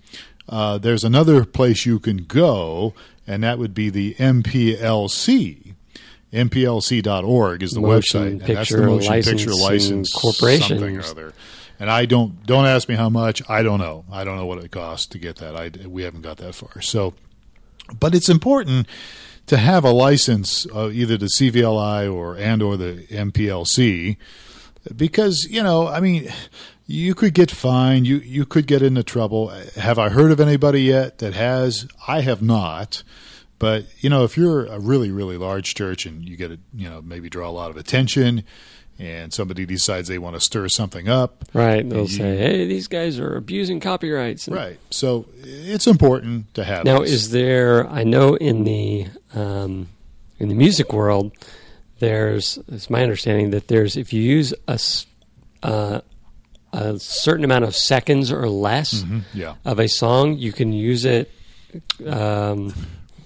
uh, 0.50 0.80
there's 0.80 1.04
another 1.04 1.46
place 1.46 1.86
you 1.86 2.00
can 2.00 2.18
go, 2.18 2.94
and 3.28 3.44
that 3.44 3.60
would 3.60 3.74
be 3.74 3.90
the 3.90 4.16
MPLC. 4.16 5.76
MPLC.org 6.34 7.64
is 7.64 7.72
the 7.72 7.82
Motion 7.82 8.22
website, 8.22 8.28
and 8.28 8.42
that's 8.42 8.48
the 8.48 8.56
Picture 8.56 8.86
Motion 8.86 9.14
Picture 9.24 9.54
License 9.54 10.14
Corporation. 10.14 10.80
something 10.80 10.98
or 10.98 11.04
other. 11.04 11.34
And 11.80 11.90
I 11.90 12.06
don't 12.06 12.46
don't 12.46 12.66
ask 12.66 12.90
me 12.90 12.96
how 12.96 13.10
much. 13.10 13.42
I 13.48 13.64
don't 13.64 13.80
know. 13.80 14.06
I 14.12 14.24
don't 14.24 14.36
know 14.36 14.46
what 14.46 14.64
it 14.64 14.70
costs 14.70 15.08
to 15.08 15.20
get 15.20 15.38
that. 15.38 15.56
I 15.56 15.72
we 15.88 16.04
haven't 16.04 16.22
got 16.24 16.38
that 16.38 16.54
far. 16.54 16.82
So, 16.82 17.14
but 17.98 18.14
it's 18.14 18.30
important 18.30 18.88
to 19.48 19.58
have 19.58 19.84
a 19.84 19.92
license, 19.92 20.68
uh, 20.76 20.90
either 20.90 21.18
the 21.18 21.30
CVLI 21.40 22.14
or 22.14 22.36
and 22.36 22.62
or 22.62 22.76
the 22.78 23.08
MPLC, 23.10 24.18
because 24.96 25.48
you 25.50 25.64
know, 25.64 25.88
I 25.88 26.00
mean, 26.02 26.32
you 26.92 27.14
could 27.14 27.36
get 27.36 27.52
fined. 27.52 28.08
You 28.08 28.18
you 28.18 28.46
could 28.46 28.66
get 28.66 28.82
into 28.82 29.04
trouble. 29.04 29.50
Have 29.76 30.00
I 30.00 30.10
heard 30.10 30.32
of 30.32 30.40
anybody 30.40 30.82
yet 30.82 31.20
that 31.20 31.36
has? 31.36 31.88
I 32.08 32.22
have 32.22 32.42
not. 32.42 33.04
But 33.60 33.86
you 34.00 34.10
know, 34.10 34.24
if 34.24 34.36
you're 34.38 34.66
a 34.66 34.80
really 34.80 35.12
really 35.12 35.38
large 35.38 35.76
church 35.76 36.06
and 36.08 36.28
you 36.28 36.36
get 36.36 36.50
a 36.52 36.58
you 36.74 36.90
know 36.90 37.02
maybe 37.02 37.30
draw 37.30 37.48
a 37.48 37.52
lot 37.52 37.70
of 37.70 37.78
attention, 37.78 38.44
and 38.98 39.32
somebody 39.32 39.68
decides 39.68 40.08
they 40.08 40.18
want 40.18 40.36
to 40.36 40.42
stir 40.42 40.68
something 40.68 41.08
up, 41.08 41.46
Right. 41.54 41.88
They'll 41.88 42.02
You- 42.02 42.08
say, 42.08 42.38
hey, 42.38 42.66
these 42.66 42.88
guys 42.88 43.20
are 43.20 43.36
abusing 43.36 43.80
copyrights. 43.80 44.48
Right? 44.50 44.80
So 44.90 45.26
it's 45.44 45.86
important 45.86 46.54
to 46.56 46.64
have. 46.64 46.86
Now, 46.86 47.02
this. 47.02 47.12
is 47.12 47.30
there? 47.32 47.88
I 47.88 48.04
know 48.04 48.36
in 48.36 48.64
the 48.64 49.08
um, 49.36 49.90
in 50.40 50.48
the 50.50 50.56
music 50.56 50.92
world, 50.92 51.34
there's. 52.00 52.58
It's 52.68 52.90
my 52.90 53.04
understanding 53.04 53.52
that 53.52 53.68
there's 53.68 53.96
if 53.96 54.12
you 54.12 54.24
use 54.24 54.56
a 54.68 54.80
uh, 55.62 56.00
a 56.74 57.00
certain 57.00 57.44
amount 57.44 57.64
of 57.66 57.76
seconds 57.76 58.32
or 58.32 58.48
less 58.50 59.04
Mhm, 59.04 59.22
yeah. 59.34 59.56
of 59.66 59.80
a 59.80 59.88
song, 59.88 60.38
you 60.38 60.52
can 60.52 60.72
use 60.74 61.06
it. 61.06 61.32
Um, 62.06 62.74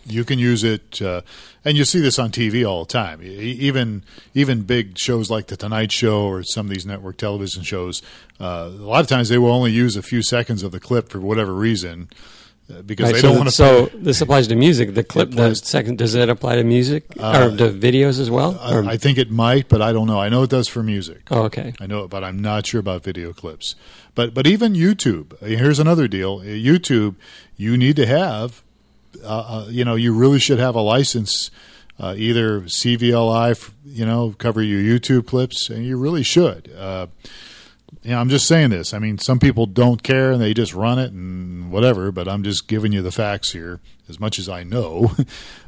You 0.06 0.26
can 0.26 0.38
use 0.38 0.66
it, 0.66 1.02
uh, 1.02 1.22
and 1.64 1.78
you 1.78 1.86
see 1.86 2.02
this 2.02 2.20
on 2.20 2.30
TV 2.30 2.66
all 2.66 2.84
the 2.84 2.92
time. 2.92 3.22
Even 3.24 4.04
even 4.34 4.64
big 4.64 4.98
shows 4.98 5.30
like 5.30 5.48
the 5.48 5.56
Tonight 5.56 5.94
Show 5.94 6.24
or 6.24 6.44
some 6.44 6.66
of 6.66 6.74
these 6.74 6.86
network 6.86 7.16
television 7.16 7.64
shows, 7.64 8.02
uh, 8.38 8.68
a 8.70 8.84
lot 8.84 9.00
of 9.00 9.08
times 9.08 9.30
they 9.30 9.38
will 9.38 9.52
only 9.52 9.72
use 9.72 9.96
a 9.96 10.02
few 10.02 10.22
seconds 10.22 10.62
of 10.62 10.74
the 10.74 10.80
clip 10.82 11.08
for 11.08 11.22
whatever 11.22 11.54
reason, 11.54 12.10
because 12.82 13.06
right, 13.06 13.16
they 13.16 13.22
so, 13.22 13.28
don't 13.30 13.38
want 13.38 13.50
to. 13.50 13.56
so 13.56 13.86
this 13.94 14.22
applies 14.22 14.48
to 14.48 14.56
music. 14.56 14.94
The 14.96 15.04
clip, 15.04 15.32
the 15.32 15.54
second, 15.56 15.98
does 15.98 16.16
it 16.16 16.30
apply 16.30 16.56
to 16.56 16.64
music 16.64 17.06
Uh, 17.20 17.50
or 17.52 17.58
to 17.58 17.70
videos 17.70 18.20
as 18.20 18.30
well? 18.32 18.60
Or- 18.72 18.86
I 18.86 18.98
think 18.98 19.18
it 19.18 19.30
might, 19.32 19.70
but 19.70 19.82
I 19.82 19.92
don't 19.94 20.08
know. 20.08 20.20
I 20.20 20.30
know 20.30 20.44
it 20.44 20.50
does 20.50 20.68
for 20.68 20.82
music. 20.84 21.22
oh, 21.32 21.44
okay. 21.44 21.74
I 21.80 21.86
know 21.86 22.04
it, 22.04 22.10
but 22.10 22.24
I'm 22.24 22.40
not 22.40 22.66
sure 22.68 22.80
about 22.80 23.04
video 23.04 23.34
clips. 23.34 23.76
But 24.16 24.34
but 24.34 24.46
even 24.48 24.74
YouTube. 24.74 25.40
Here's 25.40 25.80
another 25.80 26.08
deal. 26.08 26.40
Uh, 26.42 26.46
YouTube, 26.46 27.16
you 27.58 27.78
need 27.78 27.96
to 27.98 28.06
have. 28.06 28.62
Uh, 29.24 29.28
uh, 29.28 29.66
you 29.70 29.86
know, 29.86 29.96
you 29.96 30.14
really 30.14 30.40
should 30.40 30.60
have 30.60 30.76
a 30.76 30.82
license, 30.82 31.52
uh, 32.00 32.14
either 32.18 32.62
CVLI. 32.62 33.72
You 33.86 34.06
know, 34.06 34.36
cover 34.38 34.62
your 34.62 34.82
YouTube 34.82 35.28
clips, 35.28 35.70
and 35.70 35.86
you 35.86 35.98
really 35.98 36.24
should. 36.24 36.72
You 38.02 38.12
know, 38.12 38.20
I'm 38.20 38.30
just 38.30 38.48
saying 38.48 38.72
this. 38.72 38.94
I 38.94 39.00
mean, 39.00 39.18
some 39.18 39.40
people 39.40 39.66
don't 39.66 40.02
care 40.04 40.32
and 40.32 40.42
they 40.42 40.54
just 40.54 40.74
run 40.74 41.00
it 41.00 41.12
and 41.12 41.72
whatever. 41.72 42.12
But 42.12 42.28
I'm 42.28 42.44
just 42.44 42.68
giving 42.68 42.92
you 42.92 43.02
the 43.02 43.12
facts 43.12 43.52
here, 43.52 43.80
as 44.10 44.20
much 44.20 44.40
as 44.40 44.50
I 44.50 44.64
know. 44.64 45.12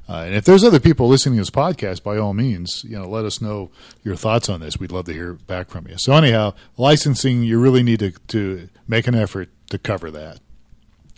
Uh, 0.08 0.18
and 0.18 0.36
if 0.36 0.46
there's 0.46 0.64
other 0.64 0.80
people 0.80 1.08
listening 1.08 1.36
to 1.36 1.42
this 1.42 1.50
podcast, 1.50 2.04
by 2.04 2.16
all 2.16 2.36
means, 2.36 2.84
you 2.84 2.96
know, 2.96 3.10
let 3.10 3.26
us 3.26 3.42
know 3.42 3.72
your 4.04 4.16
thoughts 4.16 4.50
on 4.50 4.60
this. 4.60 4.78
We'd 4.80 4.92
love 4.92 5.06
to 5.06 5.14
hear 5.14 5.34
back 5.34 5.70
from 5.70 5.88
you. 5.88 5.96
So 5.98 6.14
anyhow, 6.14 6.54
licensing, 6.78 7.42
you 7.42 7.60
really 7.60 7.82
need 7.82 7.98
to, 8.02 8.12
to 8.12 8.70
make 8.88 9.08
an 9.08 9.16
effort 9.16 9.50
to 9.72 9.80
cover 9.80 10.12
that, 10.12 10.42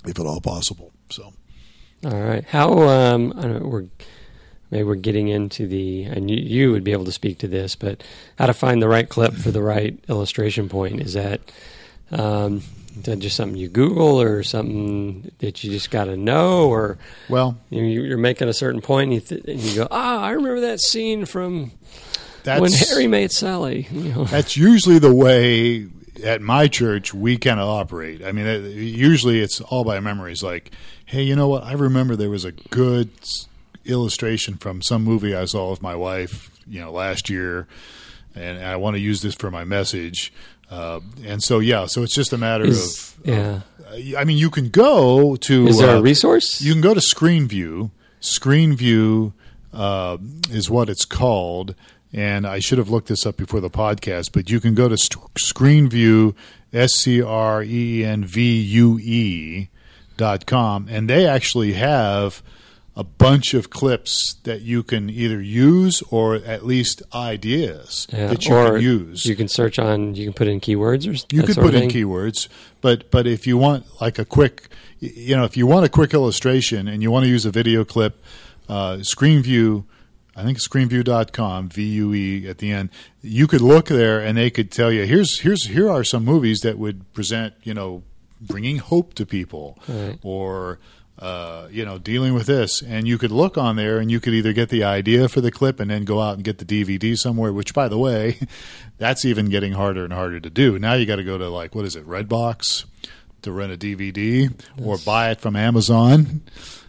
if 0.06 0.18
at 0.18 0.26
all 0.26 0.40
possible. 0.40 0.94
So 1.10 1.34
All 2.06 2.22
right. 2.22 2.46
How 2.46 2.80
um, 2.88 3.34
I 3.36 3.42
don't 3.42 3.64
know, 3.64 3.68
we're 3.68 3.88
maybe 4.72 4.84
we're 4.84 4.96
getting 4.96 5.28
into 5.28 5.68
the 5.68 6.04
and 6.04 6.30
you, 6.30 6.38
you 6.38 6.72
would 6.72 6.84
be 6.84 6.92
able 6.92 7.06
to 7.06 7.12
speak 7.12 7.40
to 7.40 7.48
this, 7.48 7.76
but 7.76 8.04
how 8.38 8.46
to 8.46 8.54
find 8.54 8.82
the 8.82 8.88
right 8.88 9.08
clip 9.08 9.34
for 9.34 9.52
the 9.52 9.62
right 9.62 9.98
illustration 10.08 10.70
point 10.70 11.02
is 11.02 11.14
that 11.14 11.42
um, 12.12 12.62
is 12.98 13.04
that 13.04 13.20
just 13.20 13.36
something 13.36 13.58
you 13.58 13.70
Google 13.70 14.22
or 14.22 14.44
something 14.44 15.32
that 15.40 15.64
you 15.64 15.72
just 15.72 15.92
got 15.92 16.06
to 16.06 16.18
know, 16.18 16.70
or 16.70 16.98
well, 17.30 17.58
you 17.70 17.84
you're 17.84 18.18
making 18.18 18.50
a 18.50 18.54
certain 18.54 18.82
point 18.82 19.12
and 19.12 19.14
you, 19.14 19.20
th- 19.22 19.44
and 19.46 19.60
you 19.60 19.76
go, 19.76 19.88
ah, 19.92 20.22
I 20.22 20.32
remember 20.32 20.62
that 20.62 20.80
scene 20.80 21.26
from 21.26 21.72
that's 22.44 22.62
when 22.62 22.72
Harry 22.72 23.08
made 23.08 23.32
Sally. 23.32 23.88
You 23.92 24.14
know, 24.14 24.24
that's 24.26 24.56
usually 24.56 25.00
the 25.00 25.14
way 25.14 25.88
at 26.24 26.42
my 26.42 26.68
church 26.68 27.14
we 27.14 27.38
kind 27.38 27.60
of 27.60 27.68
operate. 27.68 28.24
I 28.24 28.32
mean, 28.32 28.46
usually 28.72 29.42
it's 29.42 29.62
all 29.62 29.84
by 29.84 30.00
memories 30.00 30.42
like, 30.42 30.72
hey, 31.06 31.24
you 31.24 31.36
know 31.36 31.48
what? 31.48 31.64
I 31.64 31.74
remember 31.74 32.16
there 32.16 32.30
was 32.30 32.46
a 32.46 32.52
good 32.52 33.10
illustration 33.88 34.56
from 34.56 34.82
some 34.82 35.03
movie 35.03 35.36
I 35.36 35.46
saw 35.46 35.70
with 35.72 35.82
my 35.82 35.96
wife, 35.96 36.51
you 36.67 36.79
know, 36.79 36.91
last 36.91 37.29
year, 37.29 37.67
and 38.36 38.63
I 38.63 38.75
want 38.75 38.96
to 38.96 39.00
use 39.00 39.22
this 39.22 39.36
for 39.36 39.50
my 39.51 39.63
message. 39.63 40.34
Uh, 40.70 41.00
and 41.25 41.41
so, 41.41 41.60
yeah, 41.60 41.86
so 41.86 42.03
it's 42.03 42.13
just 42.13 42.34
a 42.34 42.38
matter 42.38 42.65
is, 42.65 43.15
of. 43.20 43.27
yeah. 43.27 43.62
uh, 43.89 44.17
I 44.17 44.25
mean, 44.25 44.38
you 44.38 44.50
can 44.50 44.70
go 44.70 45.36
to. 45.38 45.67
Is 45.67 45.79
there 45.79 45.96
uh, 45.96 46.00
a 46.00 46.01
resource? 46.01 46.62
you 46.62 46.74
can 46.74 46.82
go 46.82 46.94
to 46.94 47.00
ScreenVue. 47.00 47.89
ScreenVue 48.22 49.32
uh, 49.74 50.17
is 50.50 50.70
what 50.70 50.89
it's 50.89 51.06
called, 51.06 51.75
and 52.12 52.46
I 52.46 52.60
should 52.60 52.77
have 52.79 52.89
looked 52.89 53.08
this 53.08 53.25
up 53.25 53.38
before 53.38 53.62
the 53.62 53.70
podcast. 53.70 54.32
But 54.34 54.50
you 54.50 54.60
can 54.60 54.75
go 54.75 54.89
to 54.89 54.98
st- 54.98 55.34
ScreenVue, 55.36 56.36
S 56.74 56.91
C 56.98 57.22
R 57.22 57.63
E 57.63 58.03
N 58.03 58.25
V 58.25 58.60
U 58.62 59.00
E 59.00 59.70
dot 60.17 60.46
com, 60.46 60.88
and 60.89 61.10
they 61.10 61.25
actually 61.25 61.74
have 61.74 62.44
a 63.00 63.04
bunch 63.04 63.54
of 63.54 63.70
clips 63.70 64.34
that 64.44 64.62
you 64.62 64.82
can 64.82 65.08
either 65.08 65.39
use 65.39 66.01
or 66.10 66.36
at 66.36 66.66
least 66.66 67.04
ideas 67.13 68.08
Yeah, 68.12 68.25
that 68.27 68.44
you 68.44 68.50
can 68.50 68.82
use. 68.82 69.24
You 69.25 69.36
can 69.36 69.48
search 69.48 69.77
on. 69.77 70.16
You 70.16 70.25
can 70.25 70.34
put 70.34 70.48
in 70.48 70.60
keywords 70.60 71.06
or 71.08 71.13
You 71.34 71.44
could 71.44 71.58
put 71.58 71.75
in 71.75 71.89
keywords, 71.89 72.48
but 72.82 73.12
but 73.12 73.27
if 73.27 73.46
you 73.46 73.56
want 73.56 73.86
like 74.01 74.18
a 74.18 74.25
quick, 74.25 74.70
you 75.00 75.36
know, 75.38 75.44
if 75.44 75.56
you 75.56 75.68
want 75.68 75.86
a 75.86 75.89
quick 75.89 76.12
illustration 76.16 76.88
and 76.88 77.04
you 77.04 77.12
want 77.12 77.24
to 77.25 77.30
use 77.30 77.46
a 77.46 77.51
video 77.51 77.86
clip, 77.86 78.13
uh, 78.68 78.98
ScreenVue, 79.01 79.86
I 80.36 80.42
think 80.44 80.58
ScreenVue.com, 80.60 81.70
V 81.70 81.84
U 81.84 82.13
E 82.16 82.48
at 82.50 82.58
the 82.58 82.72
end. 82.72 82.89
You 83.22 83.46
could 83.46 83.62
look 83.62 83.86
there 83.89 84.20
and 84.20 84.36
they 84.38 84.50
could 84.50 84.72
tell 84.72 84.92
you 84.92 85.06
here's 85.06 85.42
here's 85.42 85.66
here 85.68 85.88
are 85.89 86.04
some 86.04 86.25
movies 86.25 86.62
that 86.62 86.80
would 86.80 87.12
present 87.13 87.54
you 87.63 87.75
know 87.75 88.01
bringing 88.42 88.77
hope 88.80 89.13
to 89.16 89.25
people 89.25 89.77
Right. 89.88 90.18
or. 90.24 90.80
Uh, 91.20 91.68
you 91.72 91.84
know, 91.84 91.98
dealing 91.98 92.36
with 92.36 92.46
this, 92.46 92.84
and 92.84 93.08
you 93.08 93.18
could 93.18 93.32
look 93.32 93.58
on 93.58 93.76
there, 93.76 93.98
and 93.98 94.12
you 94.12 94.20
could 94.20 94.36
either 94.36 94.54
get 94.54 94.70
the 94.70 94.84
idea 94.84 95.28
for 95.28 95.42
the 95.42 95.50
clip, 95.50 95.80
and 95.80 95.90
then 95.90 96.04
go 96.06 96.22
out 96.22 96.36
and 96.36 96.44
get 96.44 96.60
the 96.60 96.66
DVD 96.66 97.18
somewhere. 97.18 97.52
Which, 97.52 97.74
by 97.74 97.88
the 97.88 97.98
way, 97.98 98.38
that's 99.00 99.26
even 99.26 99.50
getting 99.50 99.74
harder 99.74 100.04
and 100.04 100.14
harder 100.14 100.40
to 100.40 100.50
do. 100.52 100.78
Now 100.78 100.94
you 100.94 101.08
got 101.08 101.16
to 101.16 101.24
go 101.24 101.38
to 101.40 101.50
like 101.50 101.74
what 101.74 101.86
is 101.86 101.96
it, 101.96 102.06
Redbox, 102.08 102.86
to 103.42 103.52
rent 103.52 103.72
a 103.74 103.78
DVD, 103.78 104.54
or 104.84 104.98
buy 105.00 105.32
it 105.32 105.42
from 105.42 105.56
Amazon 105.56 106.42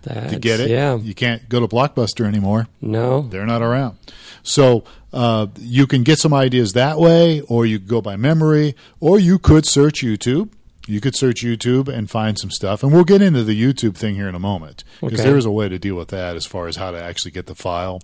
to 0.03 0.39
get 0.39 0.61
it. 0.61 0.69
Yeah. 0.69 0.97
You 0.97 1.15
can't 1.15 1.49
go 1.49 1.61
to 1.61 1.67
Blockbuster 1.67 2.27
anymore; 2.27 2.69
No. 2.83 3.23
they're 3.23 3.47
not 3.47 3.63
around. 3.63 3.97
So 4.43 4.85
uh, 5.13 5.47
you 5.59 5.87
can 5.87 6.03
get 6.03 6.19
some 6.19 6.35
ideas 6.35 6.75
that 6.75 6.99
way, 6.99 7.41
or 7.41 7.65
you 7.65 7.79
could 7.79 7.89
go 7.89 8.03
by 8.03 8.17
memory, 8.17 8.77
or 9.01 9.19
you 9.19 9.39
could 9.39 9.65
search 9.65 10.03
YouTube. 10.03 10.51
You 10.89 11.01
could 11.01 11.15
search 11.15 11.43
YouTube 11.45 11.87
and 11.89 12.11
find 12.11 12.39
some 12.39 12.51
stuff, 12.51 12.83
and 12.83 12.91
we'll 12.93 13.05
get 13.05 13.21
into 13.21 13.45
the 13.45 13.61
YouTube 13.61 13.95
thing 13.97 14.15
here 14.15 14.29
in 14.29 14.35
a 14.35 14.39
moment 14.41 14.85
because 15.01 15.21
Okay. 15.21 15.29
there 15.29 15.37
is 15.39 15.45
a 15.45 15.51
way 15.51 15.69
to 15.69 15.79
deal 15.79 15.97
with 15.97 16.09
that 16.09 16.35
as 16.35 16.47
far 16.47 16.67
as 16.67 16.77
how 16.77 16.91
to 16.91 17.03
actually 17.03 17.31
get 17.33 17.47
the 17.47 17.55
file. 17.55 18.01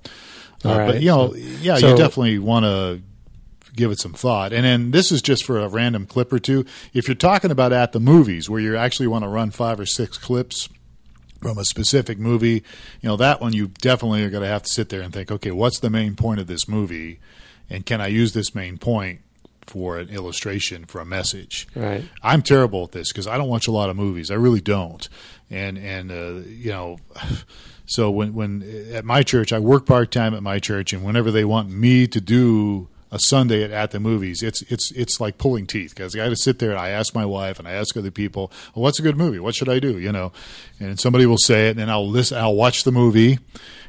Uh, 0.64 0.69
All 0.69 0.79
But 0.87 1.00
you 1.00 1.09
know, 1.09 1.31
So- 1.33 1.37
yeah, 1.62 1.79
so- 1.79 1.91
you 1.91 1.97
definitely 1.97 2.38
want 2.38 2.64
to 2.64 3.00
give 3.75 3.91
it 3.91 3.99
some 4.00 4.12
thought. 4.12 4.53
And 4.53 4.64
then 4.64 4.91
this 4.93 5.11
is 5.11 5.21
just 5.23 5.45
for 5.45 5.59
a 5.59 5.67
random 5.69 6.07
clip 6.07 6.33
or 6.33 6.38
two. 6.38 6.64
If 6.93 7.09
you're 7.09 7.14
talking 7.17 7.50
about 7.50 7.73
at 7.73 7.93
the 7.93 7.99
movies 8.00 8.49
where 8.49 8.61
you 8.61 8.76
actually 8.76 9.09
want 9.09 9.25
to 9.25 9.29
run 9.29 9.50
five 9.50 9.81
or 9.81 9.87
six 9.87 10.17
clips 10.19 10.69
from 11.43 11.59
a 11.59 11.64
specific 11.64 12.19
movie, 12.19 12.62
you 13.00 13.09
know, 13.09 13.17
that 13.17 13.41
one 13.41 13.53
you 13.53 13.69
definitely 13.81 14.23
are 14.23 14.31
going 14.31 14.43
to 14.45 14.49
have 14.49 14.62
to 14.62 14.69
sit 14.69 14.91
there 14.91 15.00
and 15.00 15.12
think, 15.12 15.33
okay, 15.33 15.50
what's 15.50 15.81
the 15.81 15.91
main 15.91 16.14
point 16.17 16.38
of 16.38 16.47
this 16.47 16.69
movie? 16.69 17.19
And 17.69 17.85
can 17.85 18.00
I 18.00 18.07
use 18.09 18.33
this 18.33 18.55
main 18.55 18.76
point 18.79 19.21
for 19.66 19.99
an 19.99 20.09
illustration 20.09 20.85
for 20.85 21.00
a 21.00 21.04
message. 21.04 21.66
Right. 21.75 22.04
I'm 22.23 22.42
terrible 22.42 22.85
at 22.85 22.92
this 22.92 23.12
because 23.12 23.26
I 23.26 23.37
don't 23.37 23.49
watch 23.49 23.66
a 23.66 23.73
lot 23.73 23.90
of 23.90 23.97
movies. 23.97 24.30
I 24.30 24.35
really 24.35 24.61
don't. 24.61 25.09
And 25.50 25.78
and 25.78 26.11
uh, 26.11 26.47
you 26.49 26.71
know, 26.71 26.99
so 27.87 28.11
when 28.11 28.35
when 28.35 28.90
at 28.92 29.04
my 29.04 29.23
church, 29.23 29.52
I 29.52 29.59
work 29.59 29.87
part 29.87 30.11
time 30.11 30.35
at 30.35 30.42
my 30.42 30.59
church, 30.59 30.92
and 30.92 31.04
whenever 31.04 31.30
they 31.30 31.44
want 31.44 31.71
me 31.71 32.06
to 32.06 32.21
do 32.21 32.88
a 33.14 33.18
Sunday 33.21 33.62
at, 33.62 33.71
at 33.71 33.90
the 33.92 34.00
movies, 34.00 34.42
it's 34.42 34.62
it's 34.62 34.90
it's 34.90 35.21
like 35.21 35.38
pulling 35.38 35.66
teeth 35.66 35.94
because 35.94 36.14
I 36.14 36.18
got 36.18 36.30
to 36.30 36.37
sit 36.37 36.59
there 36.59 36.71
and 36.71 36.80
I 36.80 36.88
ask 36.88 37.14
my 37.14 37.25
wife 37.25 37.61
and 37.61 37.68
I 37.68 37.73
ask 37.73 37.97
other 37.97 38.11
people, 38.11 38.50
well, 38.75 38.83
"What's 38.83 38.99
a 38.99 39.02
good 39.02 39.16
movie? 39.16 39.38
What 39.38 39.54
should 39.54 39.68
I 39.68 39.78
do?" 39.78 39.99
You 39.99 40.11
know, 40.11 40.33
and 40.80 40.99
somebody 40.99 41.25
will 41.25 41.38
say 41.38 41.68
it, 41.68 41.71
and 41.71 41.78
then 41.78 41.90
I'll 41.90 42.09
listen, 42.09 42.38
I'll 42.38 42.56
watch 42.56 42.83
the 42.83 42.90
movie, 42.90 43.38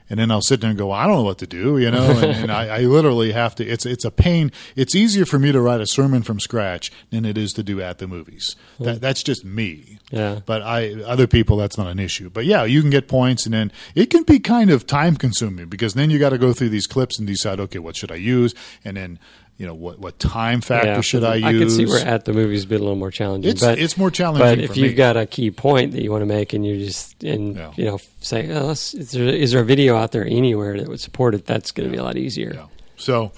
and 0.10 0.20
then 0.20 0.32
I'll 0.32 0.42
sit 0.42 0.62
there 0.62 0.70
and 0.70 0.78
go, 0.78 0.92
I 0.92 1.08
don't 1.08 1.18
know 1.18 1.24
what 1.24 1.40
to 1.40 1.48
do, 1.48 1.78
you 1.78 1.90
know, 1.90 2.12
and, 2.12 2.24
and 2.24 2.52
I, 2.52 2.68
I, 2.68 2.80
literally 2.82 3.32
have 3.32 3.56
to. 3.56 3.66
It's 3.66 3.86
it's 3.86 4.06
a 4.06 4.12
pain. 4.12 4.52
It's 4.76 4.96
easier 4.96 5.26
for 5.26 5.40
me 5.40 5.52
to 5.52 5.60
write 5.62 5.82
a 5.82 5.88
sermon 5.88 6.22
from 6.22 6.40
scratch 6.40 6.92
than 7.10 7.26
it 7.26 7.38
is 7.38 7.52
to 7.54 7.64
do 7.64 7.82
at 7.82 7.98
the 7.98 8.08
movies. 8.08 8.56
That, 8.80 8.96
hmm. 8.96 9.00
that's 9.00 9.24
just 9.24 9.44
me. 9.44 10.00
Yeah. 10.12 10.42
But 10.46 10.62
I 10.62 11.02
other 11.04 11.28
people 11.28 11.58
that's 11.58 11.78
not 11.78 11.88
an 11.88 12.00
issue. 12.00 12.30
But 12.30 12.46
yeah, 12.46 12.64
you 12.64 12.82
can 12.82 12.92
get 12.92 13.08
points, 13.08 13.46
and 13.46 13.54
then 13.54 13.72
it 13.96 14.10
can 14.10 14.24
be 14.24 14.40
kind 14.40 14.70
of 14.70 14.86
time 14.86 15.16
consuming 15.16 15.68
because 15.68 15.94
then 15.94 16.10
you 16.10 16.20
got 16.20 16.30
to 16.30 16.38
go 16.38 16.54
through 16.54 16.70
these 16.70 16.88
clips 16.88 17.18
and 17.18 17.28
decide, 17.28 17.60
okay, 17.60 17.80
what 17.80 17.96
should 17.96 18.12
I 18.12 18.16
use, 18.16 18.54
and 18.84 18.98
then 18.98 19.20
you 19.58 19.66
know 19.66 19.74
what 19.74 20.00
what 20.00 20.20
time 20.20 20.60
factor 20.60 20.88
yeah, 20.88 21.02
should 21.02 21.24
I 21.24 21.36
use? 21.36 21.46
I 21.46 21.52
can 21.54 21.70
see 21.70 21.86
where 21.86 22.06
at 22.06 22.26
the 22.26 22.34
movies 22.34 22.66
be 22.66 22.76
a 22.76 22.80
little 22.80 22.96
more 22.96 23.12
challenging. 23.12 23.52
It's 23.52 23.62
but, 23.62 23.80
it's 23.80 23.98
more 23.98 24.12
challenging. 24.12 24.46
But 24.46 24.60
if 24.60 24.76
you've 24.76 24.92
me. 24.92 24.96
got 24.96 25.16
a 25.16 25.26
key 25.26 25.50
point 25.50 25.94
that 25.94 26.02
you 26.02 26.12
want 26.12 26.24
to 26.24 26.26
make, 26.26 26.52
and 26.52 26.66
you 26.66 26.78
just 26.84 27.24
and 27.24 27.56
yeah. 27.56 27.72
you 27.78 27.86
know 27.86 28.00
say, 28.20 28.52
oh, 28.52 28.72
is, 28.72 28.92
there, 29.12 29.24
is 29.24 29.52
there 29.52 29.62
a 29.62 29.66
video 29.66 29.96
out 29.96 30.12
there 30.12 30.26
anywhere 30.26 30.78
that 30.78 30.90
would 30.90 31.00
support 31.00 31.36
it? 31.36 31.46
That's 31.46 31.72
going 31.72 31.90
to 31.90 31.96
yeah. 31.96 32.00
be 32.00 32.02
a 32.02 32.04
lot 32.04 32.18
easier. 32.18 32.66
So, 32.98 33.32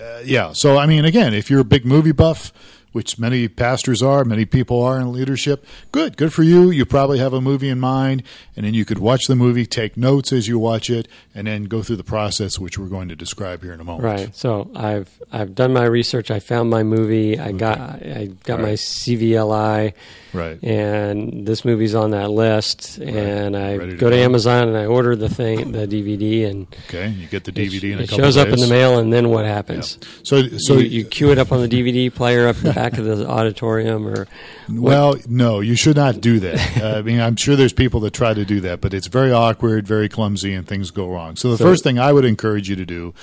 uh, 0.00 0.20
yeah. 0.24 0.52
So 0.52 0.78
I 0.78 0.86
mean, 0.86 1.04
again, 1.04 1.34
if 1.34 1.50
you're 1.50 1.60
a 1.60 1.64
big 1.64 1.84
movie 1.84 2.12
buff, 2.12 2.52
which 2.92 3.18
many 3.18 3.48
pastors 3.48 4.02
are, 4.02 4.24
many 4.24 4.44
people 4.44 4.82
are 4.82 4.98
in 4.98 5.12
leadership. 5.12 5.64
Good, 5.92 6.16
good 6.16 6.32
for 6.32 6.42
you. 6.42 6.70
You 6.70 6.84
probably 6.84 7.18
have 7.18 7.32
a 7.32 7.40
movie 7.40 7.68
in 7.68 7.80
mind, 7.80 8.22
and 8.56 8.66
then 8.66 8.74
you 8.74 8.84
could 8.84 8.98
watch 8.98 9.26
the 9.26 9.36
movie, 9.36 9.66
take 9.66 9.96
notes 9.96 10.32
as 10.32 10.48
you 10.48 10.58
watch 10.58 10.90
it, 10.90 11.08
and 11.34 11.46
then 11.46 11.64
go 11.64 11.82
through 11.82 11.96
the 11.96 12.04
process 12.04 12.58
which 12.58 12.78
we're 12.78 12.86
going 12.86 13.08
to 13.08 13.16
describe 13.16 13.62
here 13.62 13.72
in 13.72 13.80
a 13.80 13.84
moment. 13.84 14.04
Right. 14.04 14.36
So 14.36 14.70
I've 14.74 15.10
I've 15.32 15.54
done 15.54 15.72
my 15.72 15.84
research. 15.84 16.30
I 16.30 16.40
found 16.40 16.70
my 16.70 16.82
movie. 16.82 17.38
I 17.38 17.48
okay. 17.48 17.58
got 17.58 17.78
I 17.80 18.30
got 18.44 18.58
right. 18.58 18.62
my 18.62 18.72
CVLI. 18.72 19.92
Right. 20.32 20.62
And 20.62 21.46
this 21.46 21.64
movie's 21.64 21.94
on 21.94 22.12
that 22.12 22.30
list, 22.30 22.98
right. 23.00 23.08
and 23.08 23.56
I 23.56 23.76
go 23.76 24.10
to, 24.10 24.10
to 24.10 24.16
Amazon 24.16 24.68
and 24.68 24.76
I 24.76 24.86
order 24.86 25.16
the 25.16 25.28
thing, 25.28 25.72
the 25.72 25.88
DVD, 25.88 26.48
and 26.48 26.68
okay, 26.86 27.08
you 27.08 27.26
get 27.26 27.44
the 27.44 27.52
DVD 27.52 27.74
it, 27.74 27.84
in 27.84 27.98
a 27.98 28.02
it 28.02 28.10
shows 28.10 28.36
up 28.36 28.48
in 28.48 28.60
the 28.60 28.68
mail, 28.68 28.98
and 28.98 29.12
then 29.12 29.30
what 29.30 29.44
happens? 29.44 29.98
So, 30.22 30.46
so 30.58 30.74
you, 30.74 30.88
you 30.88 31.04
cue 31.04 31.32
it 31.32 31.38
up 31.38 31.50
on 31.50 31.60
the 31.60 31.68
DVD 31.68 32.14
player 32.14 32.46
up 32.46 32.56
back 32.80 32.98
of 32.98 33.04
the 33.04 33.28
auditorium, 33.28 34.06
or 34.06 34.26
well, 34.68 35.16
no, 35.28 35.60
you 35.60 35.76
should 35.76 35.96
not 35.96 36.20
do 36.20 36.40
that. 36.40 36.76
uh, 36.82 36.98
I 36.98 37.02
mean, 37.02 37.20
I'm 37.20 37.36
sure 37.36 37.56
there's 37.56 37.72
people 37.72 38.00
that 38.00 38.12
try 38.12 38.32
to 38.32 38.44
do 38.44 38.60
that, 38.60 38.80
but 38.80 38.94
it's 38.94 39.06
very 39.06 39.32
awkward, 39.32 39.86
very 39.86 40.08
clumsy, 40.08 40.54
and 40.54 40.66
things 40.66 40.90
go 40.90 41.08
wrong. 41.08 41.36
So 41.36 41.50
the 41.50 41.58
so, 41.58 41.64
first 41.64 41.84
thing 41.84 41.98
I 41.98 42.12
would 42.12 42.24
encourage 42.24 42.68
you 42.68 42.76
to 42.76 42.86
do, 42.86 43.14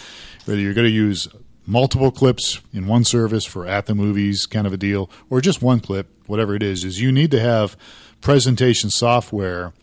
whether 0.45 0.59
you're 0.59 0.73
going 0.73 0.87
to 0.87 0.93
use 0.93 1.27
multiple 1.65 2.11
clips 2.11 2.61
in 2.71 2.87
one 2.87 3.03
service 3.03 3.45
for 3.45 3.67
at 3.67 3.87
the 3.87 3.95
movies 3.95 4.45
kind 4.45 4.67
of 4.67 4.73
a 4.73 4.77
deal, 4.77 5.09
or 5.29 5.41
just 5.41 5.61
one 5.61 5.79
clip, 5.79 6.07
whatever 6.27 6.55
it 6.55 6.63
is, 6.63 6.83
is 6.83 7.01
you 7.01 7.11
need 7.11 7.31
to 7.31 7.39
have 7.39 7.75
presentation 8.21 8.89
software 8.89 9.73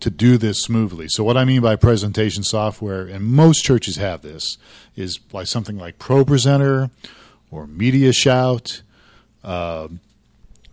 to 0.00 0.10
do 0.10 0.38
this 0.38 0.60
smoothly. 0.62 1.06
So 1.08 1.24
what 1.24 1.36
I 1.36 1.44
mean 1.44 1.60
by 1.60 1.76
presentation 1.76 2.44
software, 2.44 3.06
and 3.06 3.24
most 3.24 3.64
churches 3.64 3.96
have 3.96 4.22
this, 4.22 4.56
is 4.96 5.18
like 5.32 5.46
something 5.48 5.76
like 5.76 5.98
ProPresenter 5.98 6.90
or 7.50 7.66
Media 7.66 8.12
Shout. 8.12 8.82
Uh, 9.42 9.88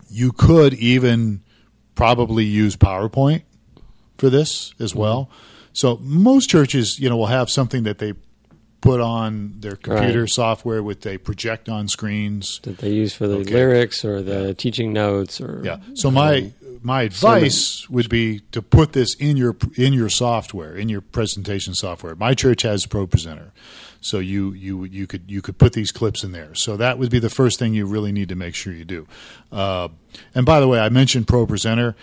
you 0.08 0.32
could 0.32 0.74
even 0.74 1.42
probably 1.94 2.44
use 2.44 2.76
PowerPoint 2.76 3.42
for 4.18 4.30
this 4.30 4.74
as 4.78 4.94
well. 4.94 5.24
Mm-hmm. 5.24 5.70
So 5.72 5.98
most 6.00 6.48
churches, 6.48 6.98
you 6.98 7.08
know, 7.08 7.16
will 7.16 7.26
have 7.26 7.50
something 7.50 7.82
that 7.82 7.98
they 7.98 8.14
put 8.80 9.00
on 9.00 9.54
their 9.58 9.76
computer 9.76 10.20
right. 10.20 10.30
software 10.30 10.82
with 10.82 11.00
they 11.00 11.18
project 11.18 11.68
on 11.68 11.88
screens 11.88 12.60
that 12.62 12.78
they 12.78 12.90
use 12.90 13.14
for 13.14 13.26
the 13.26 13.38
okay. 13.38 13.54
lyrics 13.54 14.04
or 14.04 14.22
the 14.22 14.54
teaching 14.54 14.92
notes 14.92 15.40
or 15.40 15.60
yeah. 15.64 15.78
So 15.94 16.10
my 16.10 16.52
my 16.82 17.02
advice 17.02 17.56
sermon. 17.56 17.94
would 17.94 18.08
be 18.08 18.40
to 18.52 18.62
put 18.62 18.92
this 18.92 19.14
in 19.16 19.36
your 19.36 19.56
in 19.74 19.92
your 19.92 20.08
software 20.08 20.76
in 20.76 20.88
your 20.88 21.00
presentation 21.00 21.74
software. 21.74 22.14
My 22.14 22.34
church 22.34 22.62
has 22.62 22.86
ProPresenter, 22.86 23.50
so 24.00 24.18
you 24.18 24.52
you 24.52 24.84
you 24.84 25.06
could 25.06 25.30
you 25.30 25.42
could 25.42 25.58
put 25.58 25.72
these 25.72 25.92
clips 25.92 26.24
in 26.24 26.32
there. 26.32 26.54
So 26.54 26.76
that 26.76 26.98
would 26.98 27.10
be 27.10 27.18
the 27.18 27.30
first 27.30 27.58
thing 27.58 27.74
you 27.74 27.86
really 27.86 28.12
need 28.12 28.28
to 28.28 28.36
make 28.36 28.54
sure 28.54 28.72
you 28.72 28.84
do. 28.84 29.06
Uh, 29.50 29.88
and 30.34 30.46
by 30.46 30.60
the 30.60 30.68
way, 30.68 30.80
I 30.80 30.88
mentioned 30.88 31.26
ProPresenter. 31.26 31.94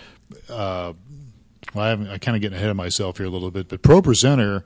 Uh, 0.48 0.94
well, 1.74 1.84
I, 1.84 2.14
I 2.14 2.18
kind 2.18 2.36
of 2.36 2.40
getting 2.40 2.56
ahead 2.56 2.70
of 2.70 2.76
myself 2.76 3.18
here 3.18 3.26
a 3.26 3.30
little 3.30 3.50
bit, 3.50 3.68
but 3.68 3.82
ProPresenter 3.82 4.62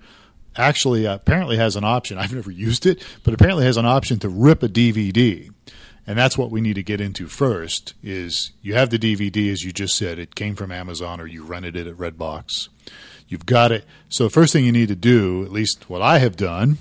actually 0.56 1.06
uh, 1.06 1.14
apparently 1.14 1.56
has 1.56 1.76
an 1.76 1.84
option. 1.84 2.18
I've 2.18 2.34
never 2.34 2.50
used 2.50 2.86
it, 2.86 3.02
but 3.24 3.34
apparently 3.34 3.64
has 3.64 3.76
an 3.76 3.86
option 3.86 4.18
to 4.20 4.28
rip 4.28 4.62
a 4.62 4.68
DVD. 4.68 5.50
And 6.06 6.16
that's 6.16 6.38
what 6.38 6.50
we 6.50 6.62
need 6.62 6.74
to 6.74 6.82
get 6.82 7.02
into 7.02 7.26
first 7.26 7.92
is 8.02 8.52
you 8.62 8.72
have 8.72 8.88
the 8.88 8.98
DVD 8.98 9.52
as 9.52 9.62
you 9.62 9.72
just 9.72 9.94
said 9.94 10.18
it 10.18 10.34
came 10.34 10.56
from 10.56 10.72
Amazon 10.72 11.20
or 11.20 11.26
you 11.26 11.44
rented 11.44 11.76
it 11.76 11.86
at 11.86 11.96
Redbox. 11.96 12.68
You've 13.28 13.44
got 13.44 13.72
it. 13.72 13.84
So 14.08 14.24
the 14.24 14.30
first 14.30 14.54
thing 14.54 14.64
you 14.64 14.72
need 14.72 14.88
to 14.88 14.96
do, 14.96 15.44
at 15.44 15.52
least 15.52 15.90
what 15.90 16.00
I 16.00 16.18
have 16.18 16.34
done, 16.34 16.78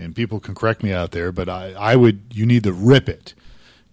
and 0.00 0.16
people 0.16 0.40
can 0.40 0.54
correct 0.54 0.82
me 0.82 0.92
out 0.92 1.10
there, 1.12 1.30
but 1.30 1.48
I, 1.48 1.72
I 1.72 1.96
would 1.96 2.22
you 2.32 2.46
need 2.46 2.64
to 2.64 2.72
rip 2.72 3.08
it. 3.08 3.34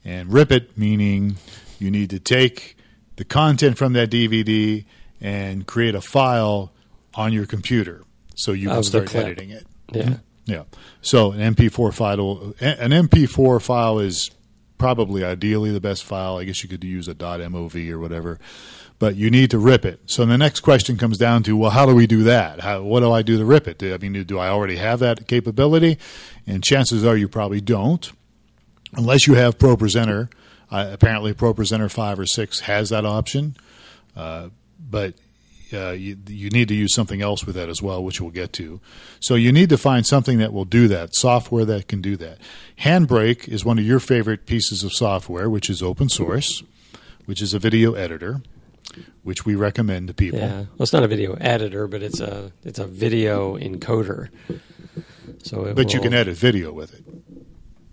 And 0.05 0.31
rip 0.31 0.51
it 0.51 0.77
meaning 0.77 1.35
you 1.79 1.91
need 1.91 2.09
to 2.11 2.19
take 2.19 2.77
the 3.17 3.25
content 3.25 3.77
from 3.77 3.93
that 3.93 4.09
DVD 4.09 4.85
and 5.19 5.67
create 5.67 5.95
a 5.95 6.01
file 6.01 6.71
on 7.13 7.33
your 7.33 7.45
computer 7.45 8.03
so 8.35 8.53
you 8.53 8.69
can 8.69 8.83
start 8.83 9.13
editing 9.13 9.49
it. 9.49 9.65
Yeah. 9.91 10.03
Mm-hmm. 10.03 10.13
Yeah. 10.45 10.63
So 11.01 11.31
an 11.31 11.55
MP4 11.55 11.93
file, 11.93 12.53
an 12.61 12.91
MP4 12.91 13.61
file 13.61 13.99
is 13.99 14.31
probably 14.77 15.23
ideally 15.23 15.71
the 15.71 15.81
best 15.81 16.03
file. 16.03 16.37
I 16.37 16.43
guess 16.43 16.63
you 16.63 16.69
could 16.69 16.83
use 16.83 17.07
a 17.07 17.15
.mov 17.15 17.89
or 17.89 17.99
whatever, 17.99 18.39
but 18.99 19.15
you 19.15 19.29
need 19.29 19.51
to 19.51 19.59
rip 19.59 19.85
it. 19.85 19.99
So 20.05 20.25
the 20.25 20.37
next 20.37 20.61
question 20.61 20.97
comes 20.97 21.17
down 21.17 21.43
to, 21.43 21.57
well, 21.57 21.71
how 21.71 21.85
do 21.85 21.95
we 21.95 22.07
do 22.07 22.23
that? 22.23 22.61
How, 22.61 22.81
what 22.83 23.01
do 23.01 23.11
I 23.11 23.21
do 23.21 23.37
to 23.37 23.45
rip 23.45 23.67
it? 23.67 23.81
I 23.83 23.97
mean, 23.97 24.23
do 24.23 24.39
I 24.39 24.49
already 24.49 24.77
have 24.77 24.99
that 24.99 25.27
capability? 25.27 25.97
And 26.45 26.63
chances 26.63 27.05
are 27.05 27.17
you 27.17 27.27
probably 27.27 27.61
don't, 27.61 28.11
unless 28.93 29.27
you 29.27 29.35
have 29.35 29.57
ProPresenter. 29.57 30.31
Uh, 30.69 30.89
apparently, 30.91 31.33
ProPresenter 31.33 31.89
five 31.89 32.19
or 32.19 32.25
six 32.25 32.61
has 32.61 32.89
that 32.89 33.05
option, 33.05 33.55
uh, 34.15 34.49
but 34.79 35.13
uh, 35.73 35.91
you, 35.91 36.17
you, 36.27 36.49
need 36.49 36.67
to 36.67 36.73
use 36.73 36.93
something 36.93 37.21
else 37.21 37.45
with 37.45 37.55
that 37.55 37.69
as 37.69 37.81
well, 37.81 38.03
which 38.03 38.21
we'll 38.21 38.31
get 38.31 38.53
to. 38.53 38.79
So 39.19 39.35
you 39.35 39.51
need 39.51 39.69
to 39.69 39.77
find 39.77 40.05
something 40.05 40.37
that 40.39 40.53
will 40.53 40.65
do 40.65 40.87
that, 40.87 41.15
software 41.15 41.65
that 41.65 41.87
can 41.87 42.01
do 42.01 42.15
that. 42.17 42.37
Handbrake 42.79 43.47
is 43.47 43.65
one 43.65 43.77
of 43.77 43.85
your 43.85 43.99
favorite 43.99 44.45
pieces 44.45 44.83
of 44.83 44.93
software, 44.93 45.49
which 45.49 45.69
is 45.69 45.81
open 45.81 46.09
source, 46.09 46.63
which 47.25 47.41
is 47.41 47.53
a 47.53 47.59
video 47.59 47.93
editor, 47.93 48.41
which 49.23 49.45
we 49.45 49.55
recommend 49.55 50.07
to 50.07 50.13
people. 50.13 50.39
Yeah, 50.39 50.55
well, 50.55 50.67
it's 50.79 50.93
not 50.93 51.03
a 51.03 51.07
video 51.07 51.33
editor, 51.33 51.87
but 51.87 52.01
it's 52.01 52.19
a 52.19 52.51
it's 52.63 52.79
a 52.79 52.87
video 52.87 53.57
encoder. 53.57 54.29
So, 55.43 55.73
but 55.73 55.85
will, 55.85 55.91
you 55.91 55.99
can 56.01 56.13
edit 56.13 56.35
video 56.35 56.71
with 56.71 56.93
it. 56.93 57.03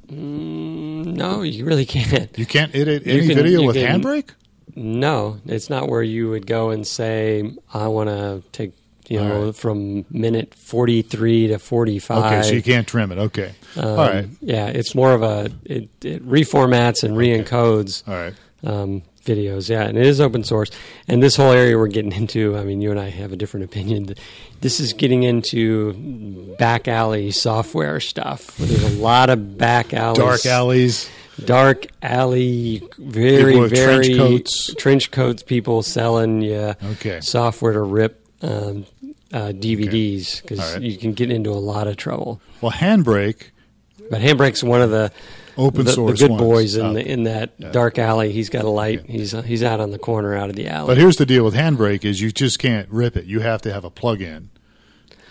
Mm, 0.09 1.07
no, 1.07 1.43
you 1.43 1.65
really 1.65 1.87
can't. 1.87 2.37
You 2.39 2.47
can't 2.47 2.75
edit 2.75 3.03
any 3.07 3.27
can, 3.27 3.37
video 3.37 3.67
with 3.67 3.77
can, 3.77 4.03
Handbrake. 4.03 4.31
No, 4.77 5.41
it's 5.47 5.71
not 5.71 5.89
where 5.89 6.03
you 6.03 6.31
would 6.31 6.47
go 6.47 6.71
and 6.71 6.87
say, 6.87 7.53
I 7.73 7.89
want 7.89 8.11
to 8.11 8.43
take, 8.53 8.73
you 9.09 9.21
know, 9.21 9.47
right. 9.47 9.57
from 9.57 10.05
minute 10.11 10.55
43 10.55 11.49
to 11.49 11.59
45. 11.59 12.25
Okay, 12.25 12.43
so 12.43 12.55
you 12.55 12.63
can't 12.63 12.87
trim 12.87 13.13
it. 13.13 13.19
Okay. 13.19 13.55
Um, 13.77 13.89
All 13.89 13.97
right. 13.97 14.29
Yeah, 14.41 14.67
it's 14.67 14.95
more 14.95 15.13
of 15.13 15.23
a, 15.23 15.51
it, 15.65 15.89
it 16.03 16.27
reformats 16.27 17.05
and 17.05 17.17
re 17.17 17.29
encodes 17.29 18.07
All 18.09 18.15
right. 18.15 18.35
Um, 18.65 19.03
videos. 19.25 19.69
Yeah, 19.69 19.83
and 19.83 19.97
it 19.97 20.07
is 20.07 20.21
open 20.21 20.45
source. 20.45 20.71
And 21.09 21.23
this 21.23 21.37
whole 21.37 21.53
area 21.53 21.77
we're 21.77 21.89
getting 21.89 22.13
into, 22.21 22.57
I 22.57 22.65
mean, 22.65 22.81
you 22.81 22.91
and 22.91 23.01
I 23.01 23.11
have 23.11 23.33
a 23.33 23.37
different 23.37 23.65
opinion. 23.65 24.15
This 24.61 24.81
is 24.81 24.93
getting 24.93 25.23
into 25.23 26.57
back 26.59 26.89
alley 26.89 27.31
software 27.31 28.01
stuff. 28.01 28.57
There's 28.57 28.97
a 28.97 29.03
lot 29.03 29.31
of 29.31 29.59
back 29.59 29.93
alleys. 29.93 30.19
Dark 30.19 30.47
alleys 30.47 31.11
dark 31.43 31.87
alley, 32.03 32.83
very 32.99 33.69
very 33.69 34.09
trench 34.09 34.17
coats. 34.17 34.75
trench 34.75 35.11
coats. 35.11 35.43
People 35.43 35.83
selling 35.83 36.43
yeah 36.43 36.75
okay. 36.83 37.21
software 37.21 37.73
to 37.73 37.83
rip 37.83 38.25
um, 38.43 38.87
uh, 39.33 39.49
DVDs 39.49 40.43
because 40.43 40.61
okay. 40.61 40.73
right. 40.75 40.83
you 40.83 40.97
can 40.97 41.13
get 41.13 41.31
into 41.31 41.51
a 41.51 41.59
lot 41.59 41.87
of 41.87 41.97
trouble. 41.97 42.41
Well, 42.61 42.73
Handbrake, 42.73 43.51
but 44.11 44.21
Handbrake's 44.21 44.63
one 44.63 44.81
of 44.81 44.91
the 44.91 45.13
open 45.57 45.85
the, 45.85 45.93
source 45.93 46.21
the 46.21 46.29
good 46.29 46.39
boys 46.39 46.77
in 46.77 46.95
the, 46.95 47.07
in 47.07 47.25
that 47.25 47.55
yeah. 47.59 47.71
dark 47.71 47.99
alley. 47.99 48.33
He's 48.33 48.51
got 48.51 48.65
a 48.65 48.71
light. 48.71 49.01
Okay. 49.01 49.13
He's 49.13 49.35
uh, 49.35 49.43
he's 49.43 49.63
out 49.63 49.81
on 49.81 49.91
the 49.91 49.99
corner 49.99 50.35
out 50.35 50.51
of 50.51 50.57
the 50.57 50.69
alley. 50.69 50.89
But 50.89 50.99
here's 50.99 51.17
the 51.17 51.27
deal 51.27 51.45
with 51.45 51.55
Handbrake: 51.55 52.05
is 52.05 52.21
you 52.21 52.31
just 52.31 52.59
can't 52.59 52.89
rip 52.91 53.17
it. 53.17 53.25
You 53.25 53.41
have 53.41 53.63
to 53.63 53.73
have 53.73 53.85
a 53.85 53.91
plug-in 53.91 54.51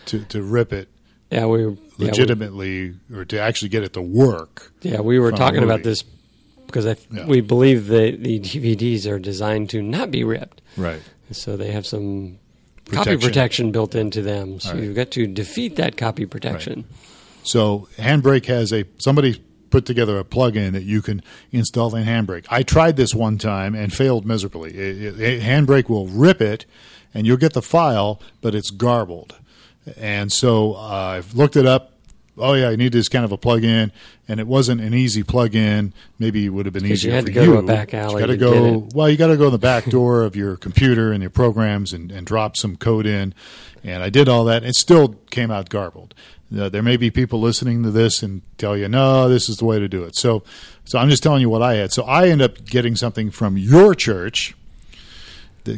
to 0.05 0.25
to 0.25 0.41
rip 0.41 0.73
it 0.73 0.89
Yeah, 1.33 1.47
we 1.47 1.65
were 1.65 1.71
yeah, 1.97 2.07
legitimately, 2.07 2.93
we, 3.09 3.17
or 3.17 3.25
to 3.25 3.39
actually 3.39 3.69
get 3.69 3.83
it 3.83 3.93
to 3.93 4.01
work. 4.01 4.71
Yeah, 4.81 5.01
we 5.01 5.17
were 5.17 5.31
talking 5.31 5.63
about 5.63 5.81
this 5.81 6.03
because 6.67 6.85
I, 6.85 6.95
yeah. 7.11 7.25
we 7.25 7.41
believe 7.41 7.87
that 7.87 8.21
the 8.21 8.39
DVDs 8.39 9.09
are 9.09 9.17
designed 9.17 9.71
to 9.71 9.81
not 9.81 10.11
be 10.11 10.23
ripped. 10.23 10.61
Right. 10.77 11.01
So 11.31 11.57
they 11.57 11.71
have 11.71 11.87
some 11.87 12.37
protection. 12.85 13.13
copy 13.13 13.25
protection 13.25 13.71
built 13.71 13.95
into 13.95 14.21
them. 14.21 14.59
So 14.59 14.73
right. 14.73 14.83
you've 14.83 14.95
got 14.95 15.09
to 15.11 15.25
defeat 15.25 15.75
that 15.77 15.97
copy 15.97 16.27
protection. 16.27 16.75
Right. 16.75 16.85
So 17.43 17.87
Handbrake 17.97 18.45
has 18.45 18.71
a 18.71 18.85
somebody 18.99 19.43
put 19.71 19.87
together 19.87 20.19
a 20.19 20.23
plug-in 20.23 20.73
that 20.73 20.83
you 20.83 21.01
can 21.01 21.23
install 21.51 21.95
in 21.95 22.05
Handbrake. 22.05 22.45
I 22.47 22.61
tried 22.61 22.95
this 22.95 23.15
one 23.15 23.39
time 23.39 23.73
and 23.73 23.91
failed 23.91 24.23
miserably. 24.23 24.69
It, 24.69 25.19
it, 25.19 25.41
Handbrake 25.41 25.89
will 25.89 26.05
rip 26.07 26.41
it, 26.41 26.67
and 27.11 27.25
you'll 27.25 27.37
get 27.37 27.53
the 27.53 27.61
file, 27.63 28.21
but 28.39 28.53
it's 28.53 28.69
garbled. 28.69 29.35
And 29.97 30.31
so 30.31 30.75
uh, 30.75 31.17
I've 31.17 31.33
looked 31.33 31.55
it 31.55 31.65
up. 31.65 31.91
Oh 32.35 32.53
yeah, 32.53 32.69
I 32.69 32.75
need 32.75 32.93
this 32.93 33.09
kind 33.09 33.23
of 33.23 33.31
a 33.31 33.37
plug-in, 33.37 33.91
and 34.27 34.39
it 34.39 34.47
wasn't 34.47 34.81
an 34.81 34.91
easy 34.93 35.21
plug-in. 35.21 35.93
Maybe 36.17 36.47
it 36.47 36.49
would 36.49 36.65
have 36.65 36.73
been 36.73 36.85
easier 36.85 37.11
you 37.11 37.15
had 37.15 37.25
for 37.25 37.27
to 37.27 37.33
go 37.33 37.43
you. 37.43 37.51
To 37.53 37.57
a 37.59 37.63
back 37.63 37.93
alley. 37.93 38.21
You 38.21 38.27
got 38.27 38.33
to 38.33 38.37
go. 38.37 38.87
Well, 38.95 39.07
you 39.07 39.17
got 39.17 39.27
to 39.27 39.37
go 39.37 39.45
in 39.45 39.51
the 39.51 39.59
back 39.59 39.85
door 39.85 40.23
of 40.23 40.35
your 40.35 40.57
computer 40.57 41.11
and 41.11 41.21
your 41.21 41.29
programs 41.29 41.93
and, 41.93 42.11
and 42.11 42.25
drop 42.25 42.57
some 42.57 42.75
code 42.75 43.05
in. 43.05 43.35
And 43.83 44.01
I 44.01 44.09
did 44.09 44.27
all 44.27 44.45
that. 44.45 44.63
It 44.63 44.75
still 44.75 45.09
came 45.29 45.51
out 45.51 45.69
garbled. 45.69 46.15
Uh, 46.57 46.69
there 46.69 46.81
may 46.83 46.97
be 46.97 47.11
people 47.11 47.39
listening 47.39 47.83
to 47.83 47.91
this 47.91 48.23
and 48.23 48.41
tell 48.57 48.77
you, 48.77 48.87
no, 48.87 49.27
this 49.29 49.49
is 49.49 49.57
the 49.57 49.65
way 49.65 49.79
to 49.79 49.87
do 49.87 50.03
it. 50.03 50.15
So, 50.15 50.43
so 50.85 50.97
I'm 50.99 51.09
just 51.09 51.21
telling 51.21 51.41
you 51.41 51.49
what 51.49 51.61
I 51.61 51.75
had. 51.75 51.91
So 51.91 52.03
I 52.03 52.29
end 52.29 52.41
up 52.41 52.65
getting 52.65 52.95
something 52.95 53.29
from 53.31 53.57
your 53.57 53.93
church 53.93 54.55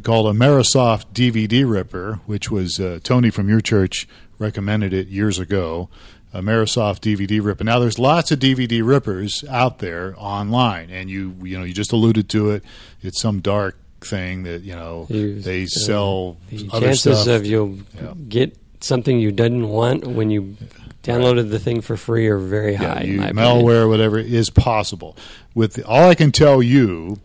called 0.03 0.35
Aimersoft 0.35 1.13
DVD 1.13 1.69
ripper, 1.69 2.19
which 2.25 2.49
was 2.49 2.79
uh, 2.79 2.99
Tony 3.03 3.29
from 3.29 3.49
your 3.49 3.61
church 3.61 4.07
recommended 4.39 4.93
it 4.93 5.07
years 5.07 5.39
ago. 5.39 5.89
Aimersoft 6.33 6.99
DVD 6.99 7.43
ripper. 7.43 7.63
Now, 7.63 7.79
there's 7.79 7.97
lots 7.97 8.29
of 8.29 8.39
DVD 8.39 8.85
rippers 8.85 9.45
out 9.45 9.79
there 9.79 10.13
online, 10.17 10.89
and 10.89 11.09
you 11.09 11.33
you 11.41 11.57
know 11.57 11.63
you 11.63 11.73
just 11.73 11.93
alluded 11.93 12.27
to 12.29 12.49
it. 12.49 12.63
It's 13.01 13.21
some 13.21 13.39
dark 13.39 13.77
thing 14.01 14.43
that 14.43 14.61
you 14.61 14.75
know 14.75 15.07
you, 15.09 15.39
they 15.39 15.63
uh, 15.63 15.67
sell 15.67 16.37
the 16.49 16.67
chances 16.67 17.21
stuff. 17.21 17.41
of 17.41 17.45
you'll 17.45 17.77
yeah. 17.95 18.13
get 18.27 18.57
something 18.81 19.17
you 19.17 19.31
didn't 19.31 19.69
want 19.69 20.05
when 20.05 20.29
you 20.29 20.57
downloaded 21.03 21.51
the 21.51 21.59
thing 21.59 21.81
for 21.81 21.95
free 21.95 22.27
are 22.27 22.37
very 22.37 22.73
yeah, 22.73 22.95
high. 22.95 23.03
You, 23.03 23.19
malware, 23.19 23.83
or 23.83 23.87
whatever, 23.87 24.19
is 24.19 24.49
possible. 24.49 25.15
With 25.53 25.73
the, 25.73 25.85
all 25.85 26.09
I 26.09 26.15
can 26.15 26.31
tell 26.31 26.61
you, 26.61 27.19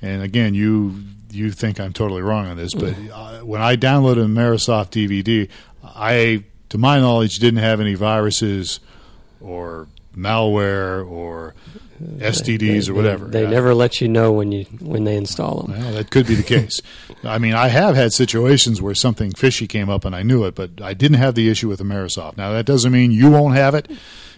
and 0.00 0.22
again, 0.22 0.54
you 0.54 1.04
you 1.34 1.50
think 1.50 1.80
I'm 1.80 1.92
totally 1.92 2.22
wrong 2.22 2.46
on 2.46 2.56
this, 2.56 2.74
but 2.74 2.94
uh, 3.12 3.40
when 3.40 3.60
I 3.60 3.76
downloaded 3.76 4.26
Aimersoft 4.26 4.90
DVD, 4.90 5.48
I, 5.82 6.44
to 6.70 6.78
my 6.78 6.98
knowledge, 6.98 7.38
didn't 7.38 7.60
have 7.60 7.80
any 7.80 7.94
viruses 7.94 8.80
or 9.40 9.88
malware 10.16 11.06
or 11.08 11.54
STDs 12.00 12.86
they, 12.86 12.90
or 12.90 12.94
whatever. 12.94 13.26
They, 13.26 13.44
they 13.44 13.50
never 13.50 13.74
let 13.74 14.00
you 14.00 14.08
know 14.08 14.32
when 14.32 14.52
you 14.52 14.64
when 14.80 15.04
they 15.04 15.16
install 15.16 15.62
them. 15.62 15.78
Well, 15.78 15.92
that 15.92 16.10
could 16.10 16.26
be 16.26 16.34
the 16.34 16.42
case. 16.42 16.80
I 17.24 17.38
mean, 17.38 17.54
I 17.54 17.68
have 17.68 17.94
had 17.94 18.12
situations 18.12 18.82
where 18.82 18.94
something 18.94 19.32
fishy 19.32 19.66
came 19.66 19.88
up 19.88 20.04
and 20.04 20.14
I 20.14 20.22
knew 20.22 20.44
it, 20.44 20.54
but 20.54 20.80
I 20.82 20.94
didn't 20.94 21.18
have 21.18 21.34
the 21.34 21.48
issue 21.50 21.68
with 21.68 21.80
Aimersoft. 21.80 22.36
Now 22.36 22.52
that 22.52 22.66
doesn't 22.66 22.92
mean 22.92 23.10
you 23.10 23.30
won't 23.30 23.54
have 23.54 23.74
it. 23.74 23.90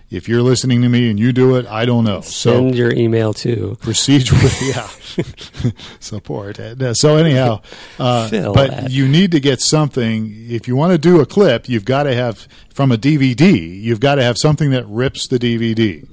If 0.08 0.28
you're 0.28 0.42
listening 0.42 0.82
to 0.82 0.88
me 0.88 1.10
and 1.10 1.18
you 1.18 1.32
do 1.32 1.56
it, 1.56 1.66
I 1.66 1.84
don't 1.84 2.04
know. 2.04 2.20
Send 2.20 2.72
so, 2.72 2.76
your 2.76 2.92
email 2.92 3.34
to 3.34 3.76
procedurally, 3.80 4.72
yeah, 5.64 5.72
support. 6.00 6.60
So 6.96 7.16
anyhow, 7.16 7.62
uh, 7.98 8.30
but 8.52 8.70
that. 8.70 8.90
you 8.90 9.08
need 9.08 9.32
to 9.32 9.40
get 9.40 9.60
something. 9.60 10.32
If 10.48 10.68
you 10.68 10.76
want 10.76 10.92
to 10.92 10.98
do 10.98 11.20
a 11.20 11.26
clip, 11.26 11.68
you've 11.68 11.84
got 11.84 12.04
to 12.04 12.14
have 12.14 12.46
from 12.72 12.92
a 12.92 12.96
DVD. 12.96 13.82
You've 13.82 14.00
got 14.00 14.14
to 14.16 14.22
have 14.22 14.36
something 14.38 14.70
that 14.70 14.86
rips 14.86 15.26
the 15.26 15.38
DVD. 15.38 16.06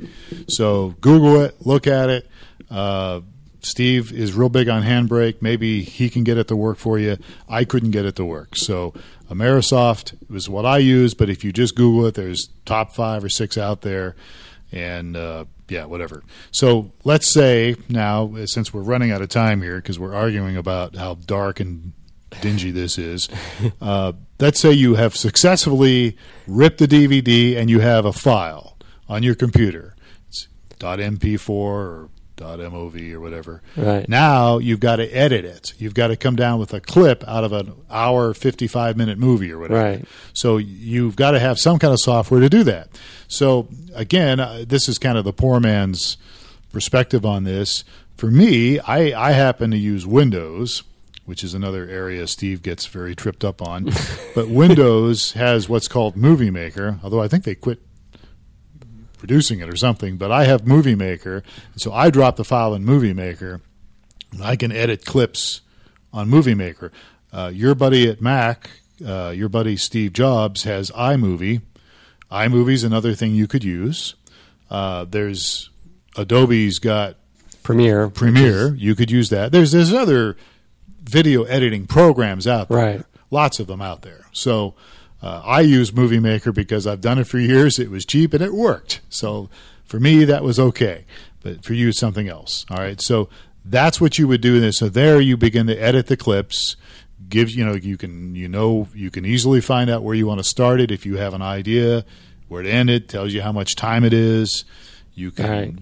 So 0.48 0.96
Google 1.00 1.42
it, 1.42 1.66
look 1.66 1.86
at 1.86 2.10
it. 2.10 2.28
Uh, 2.72 3.22
Steve 3.62 4.12
is 4.12 4.34
real 4.34 4.50
big 4.50 4.68
on 4.68 4.84
Handbrake. 4.84 5.42
Maybe 5.42 5.84
he 5.84 6.10
can 6.10 6.24
get 6.24 6.38
it 6.38 6.48
to 6.50 6.56
work 6.56 6.78
for 6.78 7.00
you. 7.00 7.18
I 7.48 7.64
couldn't 7.64 7.92
get 7.92 8.06
it 8.06 8.16
to 8.18 8.26
work. 8.26 8.56
So 8.56 8.94
Aimersoft 9.34 10.16
was 10.30 10.50
what 10.50 10.66
I 10.66 10.78
use, 10.78 11.14
but 11.14 11.30
if 11.30 11.44
you 11.44 11.52
just 11.52 11.76
Google 11.76 12.06
it, 12.06 12.16
there's 12.16 12.50
top 12.66 12.94
five 12.94 13.24
or 13.24 13.30
six 13.30 13.58
out 13.58 13.82
there. 13.82 14.16
And 14.72 15.16
uh, 15.16 15.46
yeah, 15.70 15.86
whatever. 15.86 16.24
So 16.52 16.92
let's 17.04 17.34
say 17.34 17.76
now, 17.90 18.34
since 18.46 18.74
we're 18.74 18.82
running 18.82 19.12
out 19.12 19.22
of 19.22 19.30
time 19.30 19.62
here 19.62 19.78
because 19.78 20.00
we're 20.00 20.16
arguing 20.16 20.58
about 20.58 20.96
how 20.96 21.16
dark 21.16 21.60
and 21.60 21.94
dingy 22.42 22.72
this 22.72 22.98
is, 22.98 23.30
uh, 23.82 24.14
let's 24.40 24.60
say 24.60 24.72
you 24.72 24.96
have 24.96 25.16
successfully 25.16 26.18
ripped 26.48 26.80
the 26.80 26.88
DVD 26.88 27.58
and 27.58 27.70
you 27.70 27.80
have 27.80 28.06
a 28.06 28.14
file 28.14 28.78
on 29.08 29.24
your 29.24 29.36
computer. 29.36 29.96
It's 30.28 30.48
.mp4 30.80 31.50
or 31.50 32.10
.mov 32.44 33.14
or 33.14 33.20
whatever. 33.20 33.62
Right. 33.76 34.08
Now 34.08 34.58
you've 34.58 34.80
got 34.80 34.98
to 34.98 35.08
edit 35.08 35.46
it. 35.46 35.74
You've 35.78 35.94
got 35.94 36.08
to 36.08 36.16
come 36.16 36.36
down 36.36 36.60
with 36.60 36.74
a 36.74 36.82
clip 36.82 37.24
out 37.28 37.44
of 37.44 37.54
an 37.54 37.74
hour 37.90 38.34
55 38.34 38.98
minute 38.98 39.18
movie 39.18 39.52
or 39.52 39.60
whatever. 39.60 39.82
Right. 39.82 40.06
So 40.34 40.58
you've 40.58 41.16
got 41.16 41.32
to 41.32 41.40
have 41.40 41.60
some 41.60 41.80
kind 41.80 41.94
of 41.94 42.00
software 42.00 42.40
to 42.40 42.50
do 42.50 42.64
that. 42.64 42.90
So 43.28 43.68
again, 43.96 44.40
uh, 44.40 44.66
this 44.68 44.88
is 44.88 44.98
kind 44.98 45.18
of 45.18 45.24
the 45.26 45.34
poor 45.34 45.60
man's 45.60 46.18
perspective 46.72 47.26
on 47.26 47.44
this. 47.44 47.84
For 48.18 48.30
me, 48.30 48.80
I, 48.80 49.30
I 49.30 49.32
happen 49.32 49.72
to 49.72 49.78
use 49.78 50.06
Windows, 50.06 50.84
which 51.26 51.44
is 51.44 51.54
another 51.54 51.88
area 51.88 52.28
Steve 52.28 52.62
gets 52.62 52.86
very 52.86 53.16
tripped 53.16 53.44
up 53.44 53.62
on. 53.62 53.90
but 54.36 54.50
Windows 54.50 55.32
has 55.34 55.68
what's 55.68 55.88
called 55.88 56.16
Movie 56.16 56.52
Maker, 56.52 57.00
although 57.04 57.22
I 57.22 57.28
think 57.28 57.44
they 57.44 57.56
quit 57.56 57.80
producing 59.24 59.62
it 59.62 59.70
or 59.70 59.76
something, 59.78 60.18
but 60.18 60.34
I 60.34 60.44
have 60.44 60.68
Movie 60.68 60.96
Maker, 60.96 61.44
so 61.78 61.94
I 61.94 62.10
drop 62.10 62.36
the 62.36 62.44
file 62.44 62.74
in 62.74 62.84
Movie 62.84 63.14
Maker, 63.14 63.62
and 64.34 64.44
I 64.44 64.58
can 64.58 64.70
edit 64.70 65.06
clips 65.06 65.62
on 66.12 66.28
Movie 66.28 66.54
Maker. 66.56 66.92
Uh, 67.32 67.50
your 67.54 67.74
buddy 67.74 68.10
at 68.10 68.20
Mac, 68.20 68.70
uh, 69.08 69.30
your 69.34 69.48
buddy 69.48 69.78
Steve 69.78 70.12
Jobs, 70.12 70.66
has 70.66 70.92
iMovie. 70.92 71.62
iMovie's 72.30 72.84
another 72.84 73.14
thing 73.14 73.34
you 73.34 73.48
could 73.48 73.64
use. 73.64 74.16
Uh, 74.70 75.06
there's 75.06 75.70
Adobe's 76.18 76.80
got 76.80 77.16
Premiere. 77.64 78.10
Premiere, 78.10 78.76
you 78.76 78.94
could 78.94 79.10
use 79.10 79.30
that. 79.30 79.54
There's 79.54 79.72
there's 79.72 79.94
other 79.94 80.36
video 81.02 81.44
editing 81.44 81.88
programs 81.88 82.46
out 82.46 82.68
there. 82.68 82.78
Right. 82.78 83.06
Lots 83.32 83.62
of 83.62 83.68
them 83.68 83.82
out 83.82 84.02
there. 84.02 84.26
So 84.34 84.76
uh, 85.24 85.42
I 85.46 85.62
use 85.62 85.94
Movie 85.94 86.20
Maker 86.20 86.52
because 86.52 86.86
I've 86.86 87.00
done 87.00 87.18
it 87.18 87.28
for 87.28 87.40
years. 87.40 87.80
It 87.80 87.90
was 87.90 88.06
cheap 88.06 88.34
and 88.34 88.44
it 88.44 88.54
worked. 88.54 89.00
So 89.08 89.50
for 89.86 89.98
me, 89.98 90.26
that 90.26 90.44
was 90.44 90.60
okay. 90.60 91.06
But 91.42 91.64
for 91.64 91.74
you, 91.74 91.90
it's 91.90 92.00
something 92.00 92.28
else. 92.28 92.66
All 92.70 92.78
right. 92.78 93.00
So 93.00 93.30
that's 93.64 94.02
what 94.02 94.20
you 94.20 94.28
would 94.28 94.42
do. 94.42 94.60
This. 94.60 94.80
So 94.80 94.90
there, 94.90 95.22
you 95.22 95.38
begin 95.38 95.68
to 95.68 95.78
edit 95.78 96.08
the 96.08 96.18
clips. 96.18 96.76
Gives 97.30 97.56
you 97.56 97.66
know 97.66 97.74
you 97.74 97.96
can 97.96 98.36
you 98.36 98.50
know 98.50 98.90
you 98.94 99.10
can 99.10 99.26
easily 99.26 99.62
find 99.62 99.90
out 99.90 100.04
where 100.04 100.14
you 100.14 100.28
want 100.28 100.40
to 100.40 100.44
start 100.44 100.82
it 100.82 100.92
if 100.92 101.06
you 101.06 101.16
have 101.16 101.34
an 101.34 101.42
idea 101.42 102.04
where 102.50 102.62
to 102.62 102.70
end 102.70 102.90
it. 102.90 103.08
Tells 103.08 103.34
you 103.34 103.42
how 103.42 103.54
much 103.54 103.78
time 103.78 104.04
it 104.04 104.14
is. 104.14 104.66
You 105.16 105.32
can 105.32 105.50
right. 105.50 105.76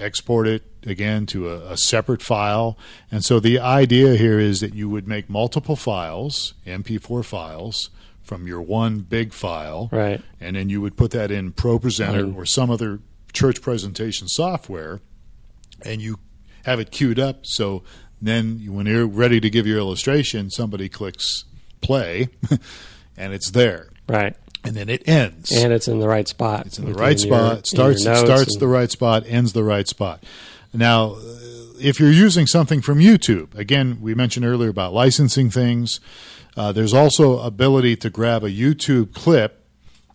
export 0.00 0.48
it 0.48 0.62
again 0.86 1.26
to 1.26 1.50
a, 1.50 1.72
a, 1.72 1.76
separate 1.76 2.22
file. 2.22 2.78
And 3.10 3.24
so 3.24 3.40
the 3.40 3.58
idea 3.58 4.14
here 4.14 4.38
is 4.38 4.60
that 4.60 4.72
you 4.72 4.88
would 4.88 5.08
make 5.08 5.28
multiple 5.28 5.74
files, 5.74 6.54
MP4 6.64 7.24
files, 7.24 7.90
from 8.26 8.46
your 8.46 8.60
one 8.60 8.98
big 8.98 9.32
file, 9.32 9.88
right? 9.92 10.20
And 10.40 10.56
then 10.56 10.68
you 10.68 10.80
would 10.80 10.96
put 10.96 11.12
that 11.12 11.30
in 11.30 11.52
ProPresenter 11.52 12.34
or 12.34 12.44
some 12.44 12.70
other 12.70 12.98
church 13.32 13.62
presentation 13.62 14.26
software, 14.28 15.00
and 15.82 16.02
you 16.02 16.18
have 16.64 16.80
it 16.80 16.90
queued 16.90 17.20
up. 17.20 17.40
So 17.44 17.84
then, 18.20 18.66
when 18.68 18.86
you're 18.86 19.06
ready 19.06 19.40
to 19.40 19.48
give 19.48 19.66
your 19.66 19.78
illustration, 19.78 20.50
somebody 20.50 20.88
clicks 20.88 21.44
play, 21.80 22.28
and 23.16 23.32
it's 23.32 23.50
there, 23.52 23.90
right? 24.08 24.36
And 24.64 24.74
then 24.74 24.88
it 24.88 25.08
ends, 25.08 25.52
and 25.52 25.72
it's 25.72 25.86
in 25.86 26.00
the 26.00 26.08
right 26.08 26.26
spot. 26.26 26.66
It's 26.66 26.78
in 26.78 26.86
the 26.86 26.94
right 26.94 27.18
spot. 27.20 27.54
Your, 27.54 27.64
starts 27.64 28.02
starts 28.02 28.56
the 28.56 28.66
right 28.66 28.90
spot, 28.90 29.22
ends 29.26 29.52
the 29.52 29.62
right 29.62 29.86
spot. 29.86 30.24
Now, 30.74 31.16
if 31.80 32.00
you're 32.00 32.10
using 32.10 32.46
something 32.46 32.80
from 32.80 32.98
YouTube, 32.98 33.54
again, 33.54 33.98
we 34.00 34.14
mentioned 34.14 34.46
earlier 34.46 34.70
about 34.70 34.92
licensing 34.92 35.50
things. 35.50 36.00
Uh, 36.56 36.72
there's 36.72 36.94
also 36.94 37.38
ability 37.40 37.96
to 37.96 38.10
grab 38.10 38.42
a 38.42 38.50
YouTube 38.50 39.12
clip 39.12 39.64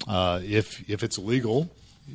uh, 0.08 0.39
if 0.43 0.89
if 0.89 1.04
it's 1.04 1.17
legal. 1.17 1.69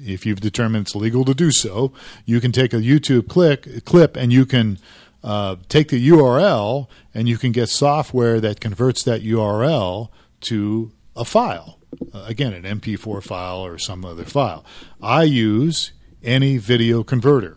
If 0.04 0.26
you've 0.26 0.40
determined 0.40 0.87
it's 0.87 0.94
legal 0.94 1.24
to 1.24 1.35
do 1.35 1.50
so, 1.50 1.92
you 2.24 2.40
can 2.40 2.52
take 2.52 2.74
a 2.74 2.78
YouTube 2.78 3.28
click, 3.28 3.85
clip 3.85 4.16
and 4.16 4.32
you 4.32 4.44
can 4.44 4.78
uh, 5.24 5.56
take 5.68 5.88
the 5.88 6.09
URL 6.09 6.88
and 7.14 7.28
you 7.28 7.38
can 7.38 7.52
get 7.52 7.68
software 7.68 8.40
that 8.40 8.61
converts 8.61 9.02
that 9.04 9.22
URL 9.22 10.11
to 10.42 10.92
a 11.14 11.24
file. 11.24 11.78
Uh, 12.12 12.24
again, 12.26 12.52
an 12.52 12.80
MP4 12.80 13.22
file 13.22 13.64
or 13.64 13.78
some 13.78 14.04
other 14.04 14.24
file. 14.24 14.64
I 15.00 15.22
use 15.22 15.92
any 16.22 16.59
video 16.59 17.02
converter. 17.02 17.56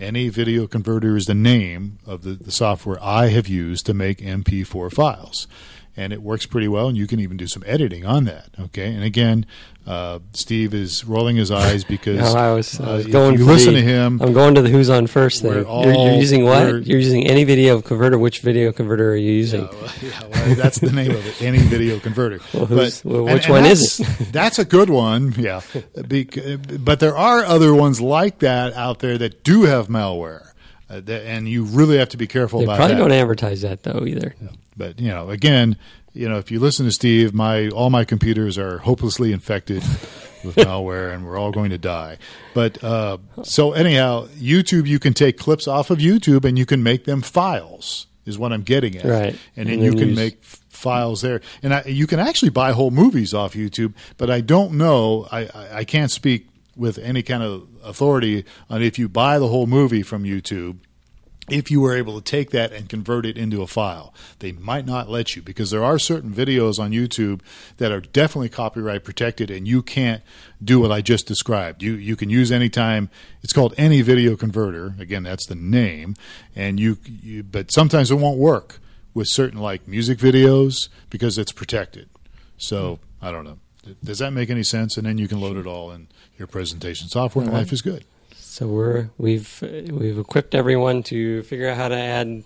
Any 0.00 0.28
video 0.28 0.68
converter 0.68 1.16
is 1.16 1.24
the 1.24 1.34
name 1.34 1.98
of 2.06 2.22
the, 2.22 2.30
the 2.30 2.52
software 2.52 3.02
I 3.02 3.28
have 3.28 3.48
used 3.48 3.84
to 3.86 3.94
make 3.94 4.18
MP4 4.18 4.92
files 4.92 5.48
and 5.98 6.12
it 6.12 6.22
works 6.22 6.46
pretty 6.46 6.68
well. 6.68 6.88
And 6.88 6.96
you 6.96 7.06
can 7.06 7.18
even 7.20 7.36
do 7.36 7.46
some 7.48 7.64
editing 7.66 8.06
on 8.06 8.24
that. 8.24 8.48
Okay, 8.58 8.94
and 8.94 9.02
again, 9.02 9.44
uh, 9.86 10.20
Steve 10.32 10.72
is 10.74 11.04
rolling 11.04 11.36
his 11.36 11.50
eyes 11.50 11.82
because 11.82 12.18
no, 12.34 12.38
I 12.38 12.54
was, 12.54 12.78
I 12.80 12.96
was 12.96 13.06
uh, 13.06 13.08
going. 13.08 13.38
you 13.38 13.44
listen 13.44 13.74
the, 13.74 13.80
to 13.80 13.86
him. 13.86 14.22
I'm 14.22 14.32
going 14.32 14.54
to 14.54 14.62
the 14.62 14.68
who's 14.68 14.90
on 14.90 15.06
first 15.08 15.42
thing. 15.42 15.50
We're 15.50 15.84
You're, 15.84 15.92
you're 15.94 16.14
using 16.14 16.44
what? 16.44 16.86
You're 16.86 17.00
using 17.00 17.26
any 17.26 17.44
video 17.44 17.82
converter. 17.82 18.18
Which 18.18 18.40
video 18.40 18.70
converter 18.72 19.12
are 19.12 19.16
you 19.16 19.32
using? 19.32 19.62
Yeah, 19.62 19.70
well, 19.72 19.92
yeah, 20.02 20.20
well, 20.46 20.54
that's 20.54 20.78
the 20.78 20.92
name 20.92 21.10
of 21.10 21.26
it. 21.26 21.42
Any 21.42 21.58
video 21.58 21.98
converter. 21.98 22.40
Well, 22.54 22.66
who's- 22.66 23.04
well, 23.04 23.24
which 23.24 23.44
and 23.46 23.52
one 23.54 23.64
is 23.66 23.98
that's- 23.98 24.28
that's 24.32 24.58
a 24.58 24.64
good 24.64 24.90
one. 24.90 25.34
Yeah, 25.36 25.62
Bec- 25.94 26.38
but 26.84 27.00
there 27.00 27.16
are 27.16 27.44
other 27.44 27.74
ones 27.74 28.00
like 28.00 28.38
that 28.40 28.72
out 28.74 29.00
there 29.00 29.18
that 29.18 29.42
do 29.42 29.64
have 29.64 29.88
malware, 29.88 30.52
uh, 30.90 31.00
that, 31.00 31.24
and 31.26 31.48
you 31.48 31.64
really 31.64 31.98
have 31.98 32.08
to 32.10 32.16
be 32.16 32.26
careful 32.26 32.60
They 32.60 32.64
about 32.64 32.76
probably 32.76 32.94
that. 32.96 33.00
don't 33.00 33.12
advertise 33.12 33.62
that 33.62 33.82
though 33.82 34.04
either. 34.06 34.34
But 34.76 35.00
you 35.00 35.08
know, 35.08 35.30
again, 35.30 35.76
you 36.14 36.28
know, 36.28 36.38
if 36.38 36.50
you 36.50 36.60
listen 36.60 36.86
to 36.86 36.92
Steve, 36.92 37.34
my 37.34 37.68
all 37.68 37.90
my 37.90 38.04
computers 38.04 38.56
are 38.58 38.78
hopelessly 38.78 39.32
infected 39.32 39.82
with 40.44 40.56
malware, 40.56 41.12
and 41.12 41.26
we're 41.26 41.36
all 41.38 41.50
going 41.52 41.70
to 41.70 41.78
die. 41.78 42.18
But 42.54 42.82
uh, 42.82 43.18
so 43.42 43.72
anyhow, 43.72 44.28
YouTube, 44.36 44.86
you 44.86 44.98
can 44.98 45.14
take 45.14 45.36
clips 45.38 45.66
off 45.68 45.90
of 45.90 45.98
YouTube, 45.98 46.44
and 46.44 46.58
you 46.58 46.64
can 46.66 46.82
make 46.82 47.04
them 47.04 47.20
files. 47.22 48.06
Is 48.24 48.38
what 48.38 48.52
I'm 48.52 48.62
getting 48.62 48.94
at, 48.98 49.06
Right. 49.06 49.36
And 49.56 49.68
then 49.70 49.74
And 49.76 49.82
you 49.82 49.90
then 49.92 49.98
can 50.00 50.08
use- 50.10 50.16
make 50.18 50.44
files 50.44 51.22
there, 51.22 51.40
and 51.62 51.72
I, 51.72 51.82
you 51.86 52.06
can 52.06 52.20
actually 52.20 52.50
buy 52.50 52.72
whole 52.72 52.90
movies 52.90 53.32
off 53.32 53.54
YouTube. 53.54 53.94
But 54.18 54.30
I 54.30 54.42
don't 54.42 54.72
know. 54.74 55.26
I, 55.32 55.44
I, 55.46 55.68
I 55.78 55.84
can't 55.84 56.10
speak 56.10 56.46
with 56.78 56.98
any 56.98 57.22
kind 57.22 57.42
of 57.42 57.68
authority 57.82 58.44
on 58.70 58.82
if 58.82 58.98
you 58.98 59.08
buy 59.08 59.38
the 59.38 59.48
whole 59.48 59.66
movie 59.66 60.02
from 60.02 60.24
YouTube 60.24 60.78
if 61.48 61.70
you 61.70 61.80
were 61.80 61.96
able 61.96 62.20
to 62.20 62.24
take 62.24 62.50
that 62.50 62.72
and 62.72 62.88
convert 62.88 63.24
it 63.24 63.38
into 63.38 63.62
a 63.62 63.66
file. 63.66 64.12
They 64.40 64.52
might 64.52 64.86
not 64.86 65.08
let 65.08 65.34
you 65.34 65.42
because 65.42 65.70
there 65.70 65.84
are 65.84 65.98
certain 65.98 66.32
videos 66.32 66.78
on 66.78 66.92
YouTube 66.92 67.40
that 67.78 67.92
are 67.92 68.00
definitely 68.00 68.50
copyright 68.50 69.04
protected 69.04 69.50
and 69.50 69.66
you 69.66 69.82
can't 69.82 70.22
do 70.62 70.80
what 70.80 70.92
I 70.92 71.00
just 71.00 71.26
described. 71.26 71.82
You 71.82 71.94
you 71.94 72.16
can 72.16 72.30
use 72.30 72.52
anytime 72.52 73.10
it's 73.42 73.52
called 73.52 73.74
any 73.78 74.02
video 74.02 74.36
converter. 74.36 74.94
Again, 74.98 75.22
that's 75.22 75.46
the 75.46 75.54
name 75.54 76.14
and 76.54 76.78
you, 76.78 76.98
you 77.04 77.42
but 77.42 77.72
sometimes 77.72 78.10
it 78.10 78.16
won't 78.16 78.38
work 78.38 78.80
with 79.14 79.28
certain 79.28 79.58
like 79.58 79.88
music 79.88 80.18
videos 80.18 80.88
because 81.10 81.38
it's 81.38 81.52
protected. 81.52 82.08
So, 82.56 82.98
I 83.22 83.30
don't 83.30 83.44
know. 83.44 83.58
Does 84.02 84.18
that 84.18 84.32
make 84.32 84.50
any 84.50 84.62
sense? 84.62 84.96
And 84.96 85.06
then 85.06 85.18
you 85.18 85.28
can 85.28 85.40
load 85.40 85.56
it 85.56 85.66
all 85.66 85.90
in 85.90 86.08
your 86.38 86.46
presentation 86.46 87.08
software 87.08 87.44
and 87.44 87.52
life 87.52 87.72
is 87.72 87.82
good. 87.82 88.04
So 88.36 88.66
we're 88.66 89.10
we've 89.18 89.58
we've 89.62 90.18
equipped 90.18 90.54
everyone 90.54 91.02
to 91.04 91.42
figure 91.44 91.68
out 91.68 91.76
how 91.76 91.88
to 91.88 91.96
add 91.96 92.44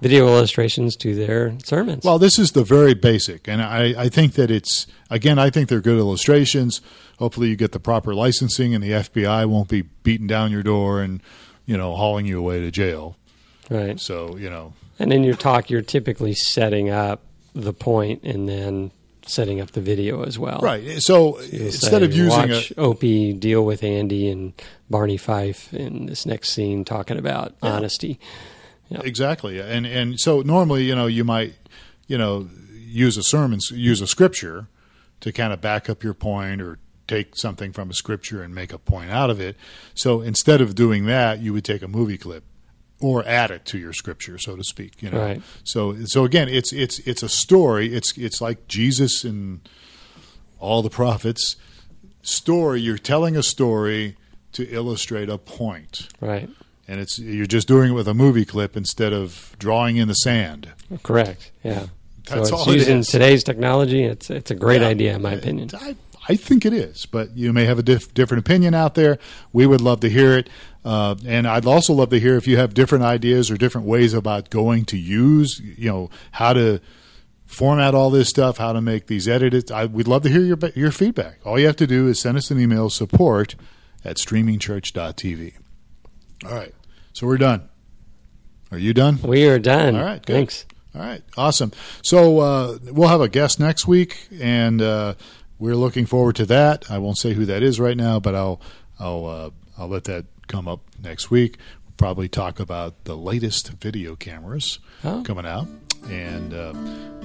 video 0.00 0.26
illustrations 0.26 0.96
to 0.96 1.14
their 1.14 1.54
sermons. 1.64 2.04
Well, 2.04 2.18
this 2.18 2.38
is 2.38 2.52
the 2.52 2.64
very 2.64 2.94
basic, 2.94 3.46
and 3.48 3.62
I, 3.62 3.94
I 4.04 4.08
think 4.08 4.32
that 4.34 4.50
it's 4.50 4.86
again, 5.10 5.38
I 5.38 5.50
think 5.50 5.68
they're 5.68 5.80
good 5.80 5.98
illustrations. 5.98 6.80
Hopefully, 7.18 7.48
you 7.48 7.56
get 7.56 7.72
the 7.72 7.80
proper 7.80 8.14
licensing, 8.14 8.74
and 8.74 8.82
the 8.82 8.90
FBI 8.90 9.46
won't 9.46 9.68
be 9.68 9.82
beating 9.82 10.26
down 10.26 10.50
your 10.50 10.62
door 10.62 11.02
and 11.02 11.22
you 11.66 11.76
know 11.76 11.94
hauling 11.96 12.26
you 12.26 12.38
away 12.38 12.60
to 12.60 12.70
jail. 12.70 13.16
right. 13.70 14.00
So 14.00 14.36
you 14.36 14.50
know, 14.50 14.72
And 14.98 15.12
in 15.12 15.22
your 15.22 15.36
talk, 15.36 15.70
you're 15.70 15.82
typically 15.82 16.34
setting 16.34 16.88
up 16.90 17.22
the 17.54 17.72
point 17.72 18.22
and 18.22 18.48
then 18.48 18.90
setting 19.26 19.60
up 19.60 19.72
the 19.72 19.80
video 19.80 20.22
as 20.24 20.38
well. 20.38 20.60
right? 20.62 21.00
So 21.02 21.40
You'll 21.40 21.66
instead 21.66 22.00
say, 22.00 22.04
of 22.04 22.14
using 22.14 22.50
watch 22.50 22.70
a 22.72 22.80
Opie 22.80 23.32
deal 23.32 23.64
with 23.64 23.82
Andy 23.84 24.28
and 24.28 24.52
Barney 24.90 25.16
Fife 25.16 25.72
in 25.74 26.06
this 26.06 26.26
next 26.26 26.50
scene 26.50 26.84
talking 26.84 27.18
about 27.18 27.54
honesty. 27.62 28.18
exactly, 28.90 29.60
and 29.60 29.86
and 29.86 30.20
so 30.20 30.42
normally 30.42 30.84
you 30.84 30.94
know 30.94 31.06
you 31.06 31.24
might 31.24 31.54
you 32.06 32.18
know 32.18 32.48
use 32.74 33.16
a 33.16 33.22
sermon, 33.22 33.58
use 33.70 34.00
a 34.00 34.06
scripture 34.06 34.66
to 35.20 35.32
kind 35.32 35.52
of 35.52 35.60
back 35.60 35.88
up 35.88 36.02
your 36.02 36.14
point 36.14 36.60
or 36.60 36.78
take 37.08 37.36
something 37.36 37.72
from 37.72 37.90
a 37.90 37.94
scripture 37.94 38.42
and 38.42 38.54
make 38.54 38.72
a 38.72 38.78
point 38.78 39.10
out 39.10 39.30
of 39.30 39.40
it. 39.40 39.56
So 39.94 40.20
instead 40.20 40.60
of 40.60 40.74
doing 40.74 41.06
that, 41.06 41.40
you 41.40 41.52
would 41.52 41.64
take 41.64 41.82
a 41.82 41.88
movie 41.88 42.18
clip 42.18 42.44
or 43.02 43.26
add 43.26 43.50
it 43.50 43.64
to 43.66 43.78
your 43.78 43.92
scripture, 43.92 44.38
so 44.38 44.56
to 44.56 44.64
speak. 44.64 45.02
You 45.02 45.10
know, 45.10 45.18
Right. 45.20 45.42
so 45.64 46.04
so 46.06 46.24
again, 46.24 46.48
it's 46.48 46.72
it's 46.72 46.98
it's 47.00 47.22
a 47.22 47.28
story. 47.28 47.92
It's 47.94 48.16
it's 48.16 48.40
like 48.40 48.68
Jesus 48.68 49.24
and 49.24 49.60
all 50.58 50.82
the 50.82 50.90
prophets 50.90 51.56
story. 52.22 52.80
You're 52.80 52.98
telling 52.98 53.36
a 53.36 53.42
story 53.42 54.16
to 54.52 54.68
illustrate 54.70 55.28
a 55.28 55.38
point, 55.38 56.08
Right. 56.20 56.48
and 56.86 57.00
it's 57.00 57.18
you're 57.18 57.46
just 57.46 57.66
doing 57.68 57.90
it 57.90 57.94
with 57.94 58.06
a 58.08 58.14
movie 58.14 58.44
clip 58.44 58.76
instead 58.76 59.12
of 59.12 59.56
drawing 59.58 59.96
in 59.96 60.08
the 60.08 60.14
sand. 60.14 60.68
Correct. 61.02 61.50
Yeah. 61.64 61.86
That's 62.28 62.50
so 62.50 62.56
it's 62.58 62.68
all 62.68 62.70
it 62.74 62.88
is. 62.88 63.08
today's 63.08 63.42
technology. 63.42 64.04
It's 64.04 64.30
it's 64.30 64.50
a 64.50 64.54
great 64.54 64.80
Yeah. 64.82 64.88
idea, 64.88 65.16
in 65.16 65.22
my 65.22 65.32
opinion. 65.32 65.70
I, 65.74 65.96
I 66.28 66.36
think 66.36 66.64
it 66.64 66.72
is, 66.72 67.06
but 67.06 67.36
you 67.36 67.52
may 67.52 67.64
have 67.64 67.78
a 67.78 67.82
diff- 67.82 68.14
different 68.14 68.46
opinion 68.46 68.74
out 68.74 68.94
there. 68.94 69.18
We 69.52 69.66
would 69.66 69.80
love 69.80 70.00
to 70.00 70.08
hear 70.08 70.38
it. 70.38 70.48
Uh, 70.84 71.16
and 71.26 71.46
I'd 71.46 71.66
also 71.66 71.92
love 71.92 72.10
to 72.10 72.20
hear 72.20 72.36
if 72.36 72.46
you 72.46 72.56
have 72.56 72.74
different 72.74 73.04
ideas 73.04 73.50
or 73.50 73.56
different 73.56 73.86
ways 73.86 74.14
about 74.14 74.50
going 74.50 74.84
to 74.86 74.96
use, 74.96 75.60
you 75.60 75.90
know, 75.90 76.10
how 76.32 76.52
to 76.52 76.80
format 77.44 77.94
all 77.94 78.10
this 78.10 78.28
stuff, 78.28 78.58
how 78.58 78.72
to 78.72 78.80
make 78.80 79.08
these 79.08 79.28
edits. 79.28 79.70
I, 79.70 79.86
we'd 79.86 80.08
love 80.08 80.22
to 80.22 80.28
hear 80.28 80.42
your, 80.42 80.58
your 80.74 80.90
feedback. 80.90 81.40
All 81.44 81.58
you 81.58 81.66
have 81.66 81.76
to 81.76 81.86
do 81.86 82.08
is 82.08 82.20
send 82.20 82.38
us 82.38 82.50
an 82.50 82.60
email 82.60 82.88
support 82.88 83.56
at 84.04 84.16
streamingchurch.tv. 84.16 85.54
All 86.44 86.54
right. 86.54 86.74
So 87.12 87.26
we're 87.26 87.36
done. 87.36 87.68
Are 88.70 88.78
you 88.78 88.94
done? 88.94 89.20
We 89.22 89.46
are 89.48 89.58
done. 89.58 89.96
All 89.96 90.02
right, 90.04 90.24
good. 90.24 90.32
Thanks. 90.32 90.64
All 90.94 91.02
right, 91.02 91.22
awesome. 91.36 91.72
So 92.02 92.40
uh, 92.40 92.78
we'll 92.84 93.08
have 93.08 93.20
a 93.20 93.28
guest 93.28 93.60
next 93.60 93.86
week, 93.86 94.28
and 94.40 94.80
uh, 94.80 95.14
we're 95.62 95.76
looking 95.76 96.06
forward 96.06 96.34
to 96.36 96.46
that. 96.46 96.90
I 96.90 96.98
won't 96.98 97.16
say 97.18 97.32
who 97.34 97.44
that 97.46 97.62
is 97.62 97.78
right 97.78 97.96
now, 97.96 98.18
but 98.20 98.34
I'll 98.34 98.60
I'll 98.98 99.26
uh, 99.26 99.50
I'll 99.78 99.88
let 99.88 100.04
that 100.04 100.24
come 100.48 100.66
up 100.66 100.80
next 101.02 101.30
week. 101.30 101.56
We'll 101.86 101.94
probably 101.96 102.28
talk 102.28 102.58
about 102.60 103.04
the 103.04 103.16
latest 103.16 103.68
video 103.80 104.16
cameras 104.16 104.80
Oh. 105.04 105.22
coming 105.24 105.46
out, 105.46 105.66
and 106.10 106.52
uh, 106.52 106.74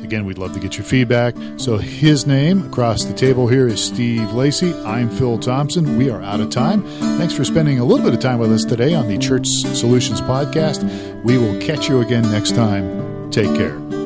again, 0.03 0.25
we'd 0.25 0.37
love 0.37 0.53
to 0.53 0.59
get 0.59 0.77
your 0.77 0.85
feedback. 0.85 1.35
So 1.57 1.77
his 1.77 2.25
name 2.27 2.65
across 2.67 3.03
the 3.05 3.13
table 3.13 3.47
here 3.47 3.67
is 3.67 3.83
Steve 3.83 4.31
Lacey. 4.33 4.71
I'm 4.85 5.09
Phil 5.09 5.37
Thompson. 5.39 5.97
We 5.97 6.09
are 6.11 6.21
out 6.21 6.39
of 6.39 6.49
time. 6.51 6.83
Thanks 7.17 7.33
for 7.33 7.43
spending 7.43 7.79
a 7.79 7.85
little 7.85 8.05
bit 8.05 8.13
of 8.13 8.19
time 8.19 8.37
with 8.39 8.51
us 8.51 8.63
today 8.65 8.93
on 8.93 9.07
the 9.07 9.17
Church 9.17 9.47
Solutions 9.47 10.21
podcast. 10.21 10.83
We 11.23 11.37
will 11.39 11.59
catch 11.59 11.89
you 11.89 12.01
again 12.01 12.23
next 12.31 12.55
time. 12.55 13.29
Take 13.31 13.53
care. 13.55 13.96